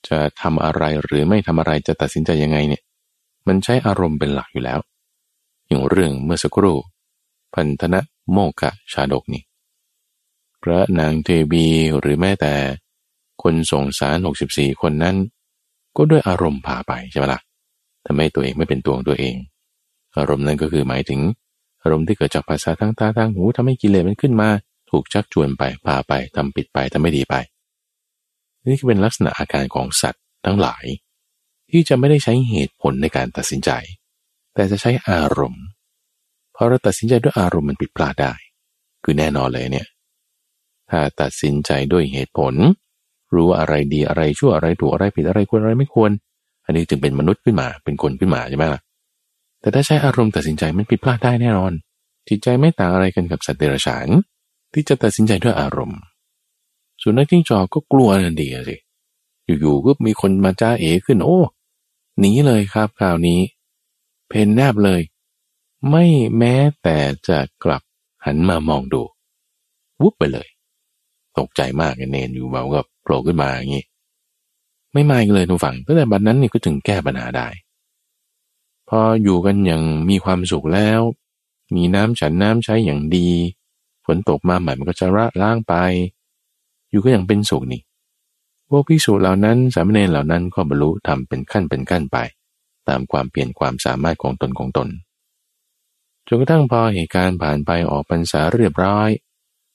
[0.08, 2.82] จะทำอะไรหรือไม่ทำอะไรจะตัดสินใจยังไงเนี่ย
[3.46, 4.78] มันใช้อารมณ์เป็นหลักอยู่แล้ว
[5.68, 6.76] อย่างเรื่องเมื่อสักครู่
[7.54, 8.00] พันธนะ
[8.32, 9.42] โมกะชาดกนี่
[10.62, 11.66] พระนางเทวี
[11.98, 12.54] หรือแม้แต่
[13.42, 15.16] คนส่งสารหกสิบสี่คนนั้น
[15.96, 17.40] ก็ด้วยอารมณ์พาไปใช่ไหมละ่ะ
[18.06, 19.34] ทำให้ตัวเองไม่เป็นตัวของตัวเอง
[20.16, 21.20] อารมณ์นั้นก็คือหมายถึง
[21.82, 24.48] อารมณ์ที่เกิดจากภาษาทางตาทางหูทำให้กิเลสมันขึ้นมา
[24.90, 27.34] ถูกชักชวนไปพาไปทำผิดไปทำไม่ดีไป
[28.68, 30.84] นี่คือเป็นลักษณะอาการของสัตว์ทั้งหลาย
[31.70, 33.70] ที่จะไม่ได้ใช้เหตุผลในการตัดสินใจ
[34.54, 35.64] แต่จะใช้อารมณ์
[36.54, 38.32] พอเราตัดสินใจด้วยอารมณ์มันผิดพลาดได้
[39.04, 39.88] คือแน่นอนเลยเนี่ย
[40.90, 42.54] ถ้าตัดสินใจด้วยเหตุผล
[43.34, 46.10] รู้อะไรดีอะไรชั่วอะไรถูกอะไรผิดอะไรควรอะไรไม่ควร
[46.66, 48.80] อันนี้จึงเป็นมนุษย์ขึ้นมา เป็นคนขึ้นมาใช่ไหมล่ะ
[49.60, 51.72] แต่ถ้าใช้อารมณ์ตัดสินใจมันผิดพลาดได้แน่นอน
[52.28, 54.08] จิตใจไม่ต่างอะไรกันกับสัตว์เดรัจฉาน
[54.72, 56.00] ที่จะตัดสินใจด้วยอารมณ์
[57.02, 58.76] สุนัขจิ้งจอกก็กลัวนันดีสิ
[59.60, 61.40] อยู่ๆก็มีคนมาจ้าเอ๋ขึ้น โอ้
[62.20, 63.40] หนีเลยครับคราวนี้
[64.28, 65.00] เพนแนบเลย
[65.90, 66.04] ไม่
[66.38, 66.98] แม้แต่
[67.28, 67.82] จะกลับ
[68.26, 69.02] หันมามองดู
[70.02, 70.48] วุบไปเลย
[71.38, 73.84] ตกใจมากเนนอยู่เบาก็โผล่ขึ้นมาอย่างนี้
[74.96, 77.48] ไม่มาอีกเลยทุกฝั่งตั้งแต่บัดนั้นนี่ก็ถึงแก้ปัญหาได้
[78.88, 81.00] พออยู่กันอย่างมีความสุขแล้ว
[81.74, 83.28] มีน้ำฉันน้ำใช้อย่างดี
[84.06, 85.74] ฝนตกมาใหม่มันก็จะระล้างไป
[86.90, 87.80] อยู่ก็อย่างเป็นสุขนี่
[88.68, 92.16] พวกภิกษุเหล่านั้นสามเณรเหล่านั้นก็บรรลุทำเป็นขั้นเป็นขั้นไป
[92.88, 94.88] ตามความเปลี่ยนความสามารถของตนของตน
[96.26, 99.08] จนกระทั่งพอเหตุการณ์ผ่านไปออกพรรษาเรียบร้อย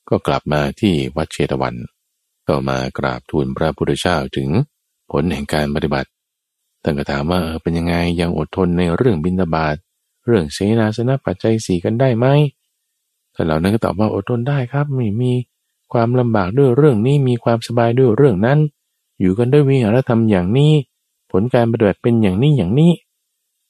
[0.10, 1.76] ก็กลับมาที่วัดเชตวัน
[2.48, 4.50] ก็มากราบทูลพระพุทธเจ้าถึง
[5.12, 6.10] ผลแห่งการปฏิบัติ
[6.84, 9.76] ท่านก็ถามว่าเป็นยังไงยังอดทนในเรื่องบินตบาต
[10.26, 12.26] เรื่องเสนาสนะปัจจัยสี่กันได้ไหม
[13.36, 15.32] ท่านเหล่านั้นก็ตอบว่าอดทนได้ครับไม่มี
[15.94, 18.60] ความลำบากด้วยเรื่องนี้มีความสบายด้วยเรื่องนั้น
[19.20, 20.74] อยู่กันด้วยวิหารธรรมอย่างนี้
[21.32, 22.92] ผลการปฏิบัติเป็นอย่างนี้อย่างนี้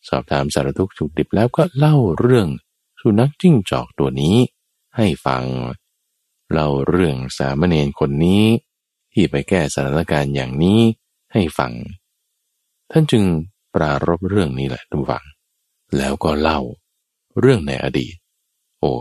[0.09, 2.47] สอบถามสารทุกข์สุขดิบแล้วก็เล่าเรื่อง
[3.01, 4.35] สุนัขจิ้งจอกตัวนี้
[4.95, 5.43] ให้ฟัง
[6.51, 8.43] เล่าเรื่องสามเณรคนนี้
[9.13, 10.81] ที่ไปแก้สถานการณ์อย่างนี้
[11.33, 11.71] ให้ฟัง
[12.91, 13.23] ท่านจึง
[13.75, 15.25] ปรารบเรื่องนี้แหละทุกฝัง
[15.97, 16.59] แล้วก็เล่า
[17.39, 18.13] เรื่องในอดีต
[18.79, 18.91] โอ้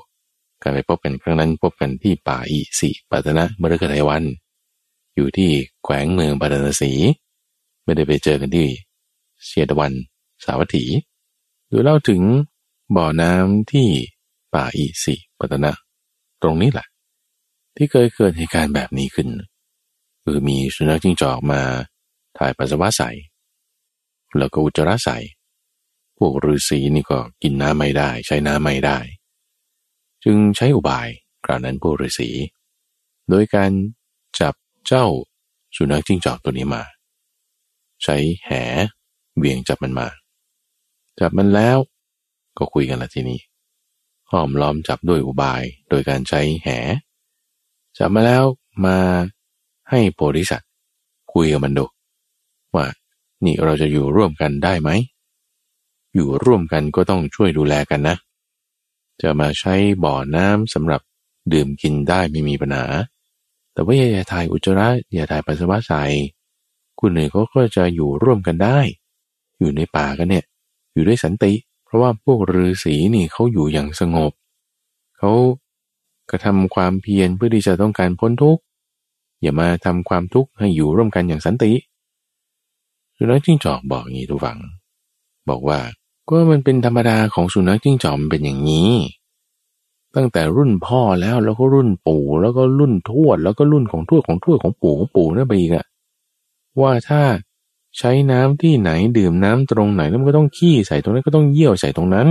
[0.62, 4.24] การไปพบกันครั้งนั้นพบกันที่ป่าอีสีปัตนะมฤคทายวัน
[5.14, 5.51] อยู่ที่
[5.85, 6.93] แขวงเมืองปาราณสี
[7.85, 8.68] ไม่ได้ไปเจอกันที่
[9.45, 9.93] เชียตวัน
[10.45, 10.85] สาวัตถี
[11.68, 12.22] โดยเล่าถึง
[12.97, 13.89] บ่อน้ำที่
[14.55, 15.72] ป่าอีสีปัตนะ
[16.43, 16.87] ตรงนี้แหละ
[17.76, 19.28] ที่เคยเกิดเหตุการณ์แบบนี้ขึ้น
[20.24, 21.62] คือมีสุนัขจิ้งจอกมา
[22.39, 23.11] ถ่ายปัสสาวะใส่
[24.39, 25.18] แล้วก็อุจจาระใส่
[26.18, 28.99] พวกฤาษีนี่ก็กินน้ำไม่ได้ ใช้น้ำไม่ได้
[30.24, 31.09] จึงใช้อุบาย
[31.45, 32.28] คราวนั้นพวกฤาษี
[33.28, 33.70] โดยการ
[34.41, 34.55] จับ
[34.87, 35.07] เจ้า
[35.76, 36.83] สุนัขจิ้งจอกตัวนี้มา
[38.03, 38.51] ใช้แห
[39.37, 40.09] เวียงจับมันมา
[41.20, 41.78] จับมันแล้ว
[42.59, 43.41] ก็คุยกันละทีนี้
[44.31, 46.68] ห้อมล้อมจับด้วยอุบายโดยการใช้แห
[47.99, 48.45] จับมาแล้ว
[48.85, 48.99] มา
[49.91, 50.70] ให้โพธิสัตว์
[51.33, 51.85] คุยกับมันดู
[52.74, 52.86] ว่า
[53.44, 54.90] นี่เราจะอยู่ร่วมกันได้ไหม
[56.14, 58.16] อยู่ร่วมกันก็ต้องช่วยดูแลกันนะ
[59.22, 61.00] จะมาใช้บ่อน้ำสำหรับ
[61.52, 62.86] ดื่มกินได้ไม่มีปัญหา
[63.72, 66.02] แต่ว่าอย่าถ่ายอุจจาระอย่าถ่ายปัสสาวะใส่
[66.98, 68.78] คุณหนึ่งเขาก็จะอยู่ร่วมกันได้
[69.58, 70.44] อยู่ในป่ากันเนี่ย
[70.92, 71.52] อยู่ด้วยสันติ
[71.84, 74.32] เพราะว่าพวกฤาษีนี่เขาอยู่อย่างสงบ
[75.18, 75.32] เขา
[76.30, 78.62] กระทำความเพียรเพื่อที่จะต้องการพ้นทุกข์
[79.42, 81.72] อย่ามาทำความทุกข์ให้อยู่ร่วมกันอย่างสันติ
[83.22, 84.58] สุนัขจิ้งจอกบอกอย่างนี้ทุกฝัง
[85.48, 85.78] บอกว่า
[86.28, 88.92] ก็มันเป็นธรรมดาของสุนัขจิ้งจอกมันเป็นอย่างนี้
[90.16, 95.86] ตั้งแต่รุ่นพ่อแล้วแล้วก็รุ่นปู่แล้วก็รุ่นทวด แล้วก็รุ่นของทวดของทวดของปู่ของปู่นั่นไปอีกอะ
[96.80, 97.22] ว่าถ้า
[97.98, 102.28] ใช้น้ำที่ไหนดื่มน้ำตรงไหนแล้วมันก็ต้องขี้ใส่ตรงนั้นก็ต้องเยี่ยวใส่ตรงนั้น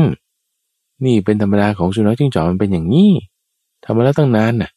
[1.05, 3.11] นี่เป็นธรรมดาของสุนัขจิ้งจอกมันเป็นอย่างนี้
[3.83, 4.71] ทำมาแล้วตั้งนานน่ะ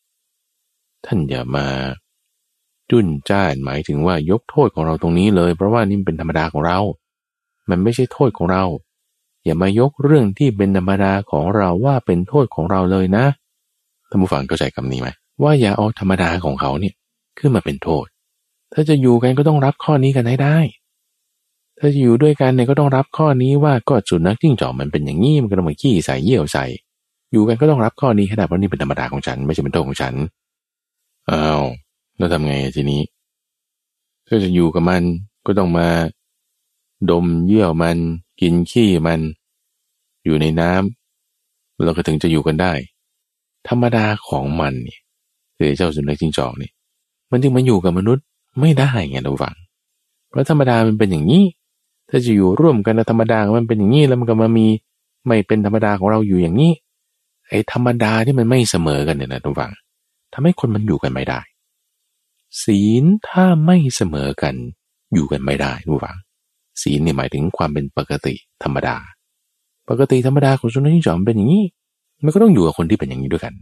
[1.05, 1.67] ท่านอย่ามา
[2.91, 6.79] จุนจ้านหมายถึงว่ายกโทษของเราตรงนี้เลย เพราะว่านี่เป็นธรรมดาของเรา
[7.71, 8.65] มันไม่ใช่โทษของเรา
[9.45, 13.25] อย่ามายกเรื่องที่เป็นธรรมดาของเราว่าเป็นโทษของเราเลยนะ
[14.09, 15.09] ท่านผู้ฟังเข้าใจคำนี้ไหม
[15.43, 16.95] ว่าอย่าเอาธรรมดาของเขาเนี่ย
[17.39, 18.07] ขึ้นมาเป็นโทษ
[18.73, 20.59] ถ้าจะอยู่กันก็ต้องรับข้อนี้กันให้ได้
[21.79, 26.65] ถ้าจะอยู่ด้วยกันเนี่ยก็ต้องรับข้อนี้ว่าก็สุนัขจิ้งจอกมันเป็นอย่างนี้มันก็ต้องมาขี้ใส่เยี่ยวใส่
[27.33, 30.15] อยู่กันก็ต้องรับข้อนี้ให้ได้เพราะนี่เป็นธรรมดาของฉัน ไม่ใช่เป็นโทษของฉัน
[31.31, 31.63] อ้าว
[32.23, 33.03] แล้วทำไงทีนี้
[34.27, 35.03] ถ้าจะอยู่กับมัน
[35.47, 35.89] ก็ต้องมา
[37.11, 37.99] ดมเยี่ยวมัน
[38.41, 39.21] กินขี้มัน
[40.25, 42.73] อยู่ในน้ำเราก็ถึงจะอยู่กันได้
[43.69, 45.01] ธรรมดาของมันเนี่ย
[45.57, 46.73] คือเจ้าสุนัขจิ้งจอกเนี่ย
[47.31, 48.25] มันจึงมาอยู่กับมนุษย์
[48.61, 49.55] ไม่ได้ไงเราฟัง
[50.29, 51.43] เพราะธรรมดามันเป็นอย่างนี้
[52.09, 54.67] ถ้าจะอยู่ร่วมกันธรรมดามันเป็นอย่างนี้แล้วมันก็มามี
[55.27, 56.73] ไม่เป็นธรรมดาของเราอยู่อย่างนี้
[57.49, 59.73] ไอ้ธรรมดาที่มันไม่เสมอกันเนี่ยนะทุกฝัง
[60.33, 61.41] ทำให้คนมันอยู่กันไม่ได้
[62.63, 64.55] ศีลถ้าไม่เสมอกัน
[65.13, 66.17] อยู่กันไม่ได้ทุกฝัง
[66.83, 68.97] ศีลเนี่ยหมายถึงความเป็นปกติธรรมดา
[69.89, 71.65] ปกติธรรมดาของสุนัขจิ้งจอกเป็นอย่างนี้
[72.25, 73.55] มันก็ต้องอยู่กับคนที่เป็นอย่างนี้ด้วยกัน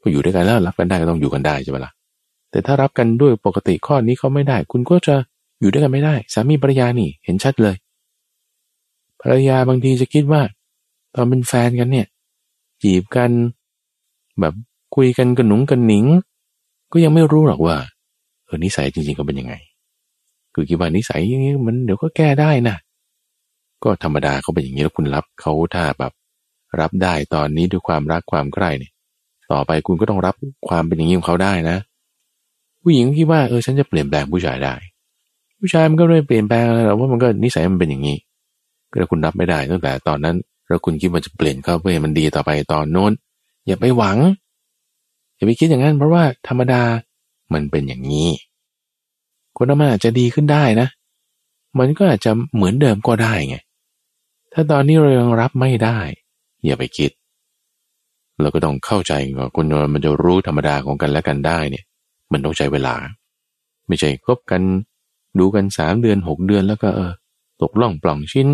[0.00, 1.92] พออยู่ด้วยกันแล้วรับกันได้ก็ต้องอยู่กันได้ใช่ไหมล่ะ
[2.50, 5.16] แต่ถ้ารับกันด้วยปกติข้อนี้เขาไม่ได้ คุณก็จะ
[5.60, 7.76] อยู่ด้วยกันไม่ได้ สามีภรรยานี่เห็นชัดเลย
[9.20, 10.42] ภรรยาบางทีจะคิดว่า
[11.14, 12.06] ตอนเป็นแฟนกันเนี่ย
[12.82, 13.30] จีบกัน
[14.40, 14.54] แบบ
[14.94, 16.04] คุยกันกระหนุงกันหนิง
[16.92, 17.76] ก็ยังไม่รู้หรอกว่า
[18.54, 19.54] ออนิสัยจริงๆเขาเป็นยังไง
[20.54, 22.76] คือคิดว่านิสัยอย่างนี้มันเดี๋ยวก็แก้ได้นะ
[23.84, 26.12] ก็ธรรมดาเขาเป็นอย่างนี้แล้วคุณรับเขาถ้าแบบ
[26.80, 28.92] รับได้ตอนนี้ด้วยความรักความใคร่เนี่ย
[29.52, 30.34] ต่อไปคุณก็ต้องรับ
[30.68, 31.76] ความเป็นอย่างนี้ของเขาได้นะ
[32.82, 34.74] ผู้หญิงคิดว่าเออฉันจะเปลี่ยนแปลงผู้ชายได้
[35.58, 38.16] ผู้ชายมันก็เลยเปลี่ยนแปลงอะไรหรอกว่ามันก็นิสัยมันเป็นอย่างนี้
[38.92, 40.36] ก็คุณรับไม่ได้ตั้งแต่ตอนนั้น
[40.68, 43.12] แล้วคุณคิดว่าจะเปลี่ยนเขาเพื่อให้มันดีต่อไปตอนโน้น
[43.66, 44.18] อย่าไปหวัง
[45.36, 46.82] อย่าไปคิดอย่างนั้นเพราะว่าธรรมดา
[47.54, 48.28] มันเป็นอย่างนี้
[49.56, 50.88] คนมันอาจจะดีขึ้นได้นะ
[51.78, 53.56] มันก็อาจจะเหมือนเดิมก็ได้ไง
[54.52, 55.98] ถ้าตอนนี้เรายังรับไม่ได้
[56.64, 57.10] อย่าไปคิด
[58.40, 61.84] เราก็ต้องเข้าใจว่าคนมันจะรู้ธรรมดาของกันและกันได้เนี่ย
[62.32, 62.94] มันต้องใช้เวลา
[63.88, 64.62] ไม่ใช่คบกัน
[65.38, 67.12] ดูกันสามเดือนหกเดือนแล้วก็เออ
[67.62, 68.48] ตกล่องปล่องชิ้น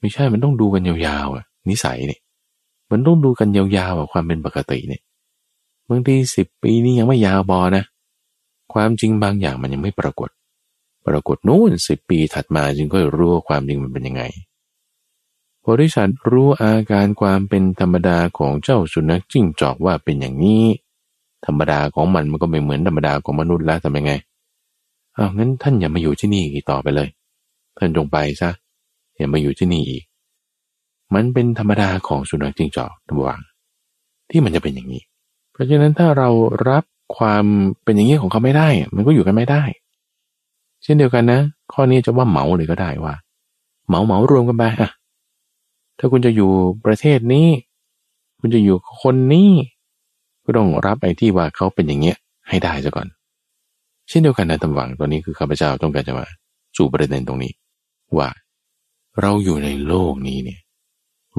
[0.00, 2.20] ไม่ใช่มันต้องดูกันยาวๆอะนิสัยเนี่ย
[2.90, 5.02] มันต้องดูกันยาวๆอะความเป็นปกติเนี่ย
[5.88, 7.84] บางทีสิบปีนี้ยังไม่ยาวบอนะ
[8.72, 10.30] ความจริงบางอย่างมันยังไม่ปรากฏ
[11.06, 14.22] ปรากฏนู่นสิบปีถัดมาจึงก็รู้ว่าความจริงมันเป็นยังไง
[15.66, 20.64] บริษัทรู้อาการความเป็นธรรมดาของเจ้าสุนัขจิ้งจอกว่าเป็นอย่างนี้
[21.46, 24.12] ธรรมดาของมันมันก็ไม่เหมือนธรรมดาของมนุษย์แล้วทำยังไง
[25.16, 27.08] อ้างั้นท่านอย่ามาอยู่ที่นี่อีกต่อไปเลย
[27.78, 28.50] ท่านจงไปซะ
[29.16, 30.04] อย่ามาอยู่ที่นี่อีก
[31.14, 33.40] มันเป็นธรรมดาของสุนัขจิ้งจอกระวัง
[34.30, 35.02] ที่มันจะเป็นอย่างนี้
[35.52, 36.28] เพราะฉะนั้นถ้าเรา
[36.68, 36.84] รับ
[37.16, 37.44] ความ
[37.84, 39.62] เป็นอย่างนี้ของเขาไม่ได้ มันก็อยู่กันไม่ได้
[40.82, 41.40] เช่นเดียวกันนะ
[41.72, 43.14] ข้อนี้จะว่าเหมาเลยก็ได้ว่า
[43.88, 44.90] เหมาเหมารวมกันไปอะ
[45.98, 46.50] ถ้าคุณจะอยู่
[46.84, 47.48] ประเทศนี้
[48.40, 49.50] คุณจะอยู่คนนี้
[50.44, 52.16] ก็ต้องรับไอ้ที่ว่าเขาเป็นอย่างเงี้ย
[52.48, 53.06] ให้ได้ซะก่อน
[54.08, 56.26] เช่นเดียวกันนะตำหวังตอนนี้คือข้าพเจ้าต้องการจะมา
[56.76, 57.52] สู่ประเด็นตรงนี้
[58.18, 58.28] ว่า
[59.20, 60.60] เราอยู่ในโลกนี้เนี่ย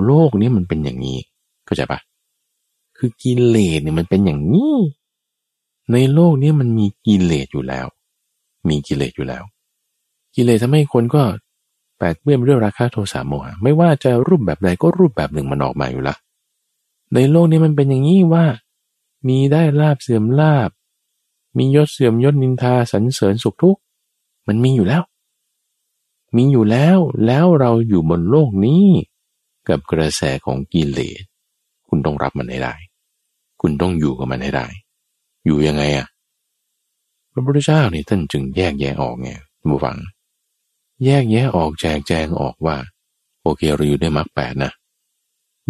[0.06, 1.20] โลกนี้มันเป็นอย่างนี้
[1.66, 2.00] เข้าใจปะ
[2.98, 4.76] คือกิเลสเนี่ยมันเป็นอย่างนี้
[5.92, 7.88] ในโลกนี้มันมีกิเลสอยู่แล้ว
[8.70, 9.44] มีกิเลสอยู่แล้ว
[10.36, 11.24] กิเลสทำให้คนก็
[11.98, 16.16] แปดเปื้อนด้วยราคาโทสะโมหะไม่ว่าจะรูปแบบใดก็รูปแบบหนึ่งมันออกมาอยู่ละ
[17.14, 18.46] ในโลกนี้มันเป็นอย่างนี้ว่า
[19.28, 20.70] มีได้ลาบเสื่อมลาบ
[21.58, 23.82] มียศเสื่อมยศนินทาสรรเสริญสุขทุกข์
[24.48, 25.04] มันมีอยู่แล้ว
[26.36, 28.86] มีอยู่แล้วแล้วเราอยู่บนโลกนี้
[29.68, 31.24] กับกระแสของกิเลส
[31.88, 32.76] คุณต้องรับมันให้ได้
[33.62, 34.68] คุณต้องอยู่กับมันให้ได้
[35.46, 36.08] อยู่ยังไงอะ
[37.32, 39.30] พระพุทธเจ้านี่ท่านจึงแยกแยะออกไง
[39.70, 39.98] บูฟัง
[41.06, 42.78] แยกแยะออกแจกแจงออกว่า
[43.42, 44.72] โอเคเราอยู่ได้มรรคแปดนะ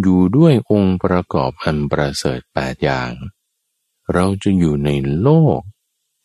[0.02, 3.12] อยู่ด้วยองค์ประกอบอันประเสริฐแปดอย่าง
[4.14, 4.90] เราจะอยู่ใน
[5.22, 5.60] โลก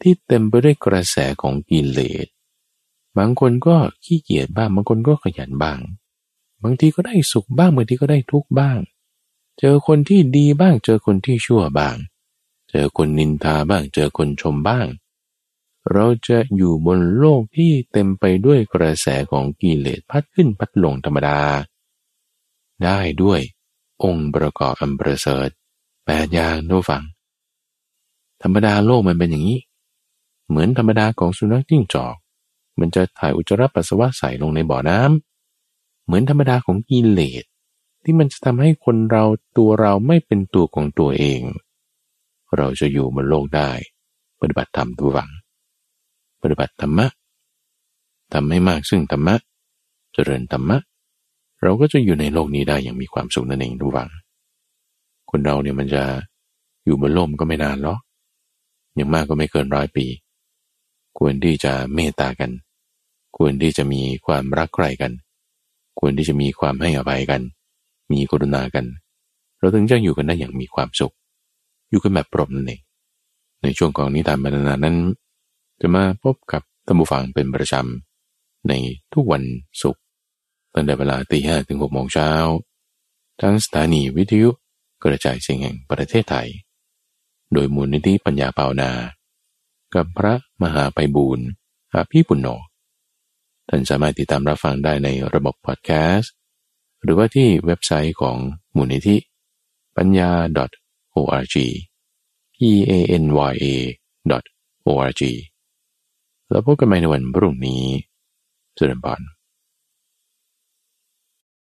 [0.00, 2.26] ที่เต็มไปด้วยกระแสของกิเลส
[3.18, 5.78] บางคนก็ขี้เกียจบ้างบางคนก็ขยันบ้าง
[6.62, 8.78] บางทีก็ได้สุขบ้างบางทีก็ได้ทุกข์บ้าง
[9.58, 11.96] เจอคนที่ดีบ้างเจอคนที่ชั่วบ้าง
[12.70, 14.86] เจอคนนินทาบ้าง เจอคนชมบ้าง
[15.92, 21.38] เราจะอยู่บนโลกที่เต็มไปด้วยกระแสของกิเลสพัดขึ้นพัดลงธรรมดา
[22.84, 23.40] ได้ด้วย
[24.04, 25.48] องค์ประกอบอันประเสริฐ
[26.06, 27.02] แปดอย่างดูฟัง
[28.42, 29.60] ธรรมดาโลกมันเป็นอย่างนี้
[30.48, 32.14] เหมือนธรรมดาของสุนัขจิ้งจอก
[32.78, 37.44] มันจะถ่ายอุจจาระปัสสาวะใส่ลงในบ่อน้ำเหมือนธรรมดาของกิเลส
[38.04, 39.24] ที่มันจะทำให้คนเรา
[39.56, 41.40] ตัวเราไม่เป็นตัวของตัวเอง
[42.58, 43.70] เราจะอยู่บนโลกได้
[44.40, 45.30] ปฏิบัติธรรมตัวหวัง
[46.42, 47.06] ปฏิบัติธรรมะ
[48.32, 49.34] ทำให้มากซึ่งธรรมะ
[50.12, 50.78] เจริญธรรมะ
[51.62, 54.08] เราก็จะอยู่ในโลกนี้ได้อย่างมีความสุขนั่นเองทุกวัง
[55.30, 56.02] คนเราเนี่ยมันจะ
[56.84, 57.98] อยู่บนโลกก็ไม่นานหรอก
[58.94, 60.06] อย่างมากก็ไม่เกินร้อยปี
[61.18, 62.50] ควรที่จะเมตตากัน
[63.36, 65.12] ควรที่จะมีความรักใคร่กัน
[66.00, 67.42] ควรที่จะมีความให้อภัยกัน
[68.12, 68.84] มีกรุณากัน
[69.58, 71.14] เราถึงจะอยู่กันได้อย่างมีความสุข
[71.90, 72.78] อยู่กันแบบปรมนั่
[73.62, 74.96] ในช่วงของนิทานบรรณานั้น
[75.80, 78.72] จะมาพบกับท่านผู้ฟังเป็นประจำใน
[79.12, 79.44] ทุกวัน
[79.82, 80.02] ศุกร์
[80.74, 82.30] ตั้งแต่เวลาตีห้ถึงหกโมงเช้า
[83.42, 84.50] ทั้งสถานีวิทยุ
[85.04, 86.48] กระจายเสียงแห่งประเทศไทย
[87.52, 88.90] โดยมูลนิธิปัญญาเปานา
[89.94, 91.46] กับพระมหาไปบูรณ์
[91.94, 92.48] อาภีปุณโญ
[93.68, 96.32] ท่านสามารถติดตามรับฟังได้ในระบบพอดแคสต์
[97.02, 98.36] หรือว่าที่เว็บไซต์ของ
[98.76, 99.16] มูลนิธิ
[99.96, 100.30] ปัญญา
[101.16, 101.56] .org
[102.54, 102.58] p
[102.90, 102.92] a
[103.22, 103.66] n y a
[104.88, 105.22] .org
[106.50, 107.82] แล้วพบกันใหม่ในวันพรุ่งนี้
[108.74, 109.20] เจริญพร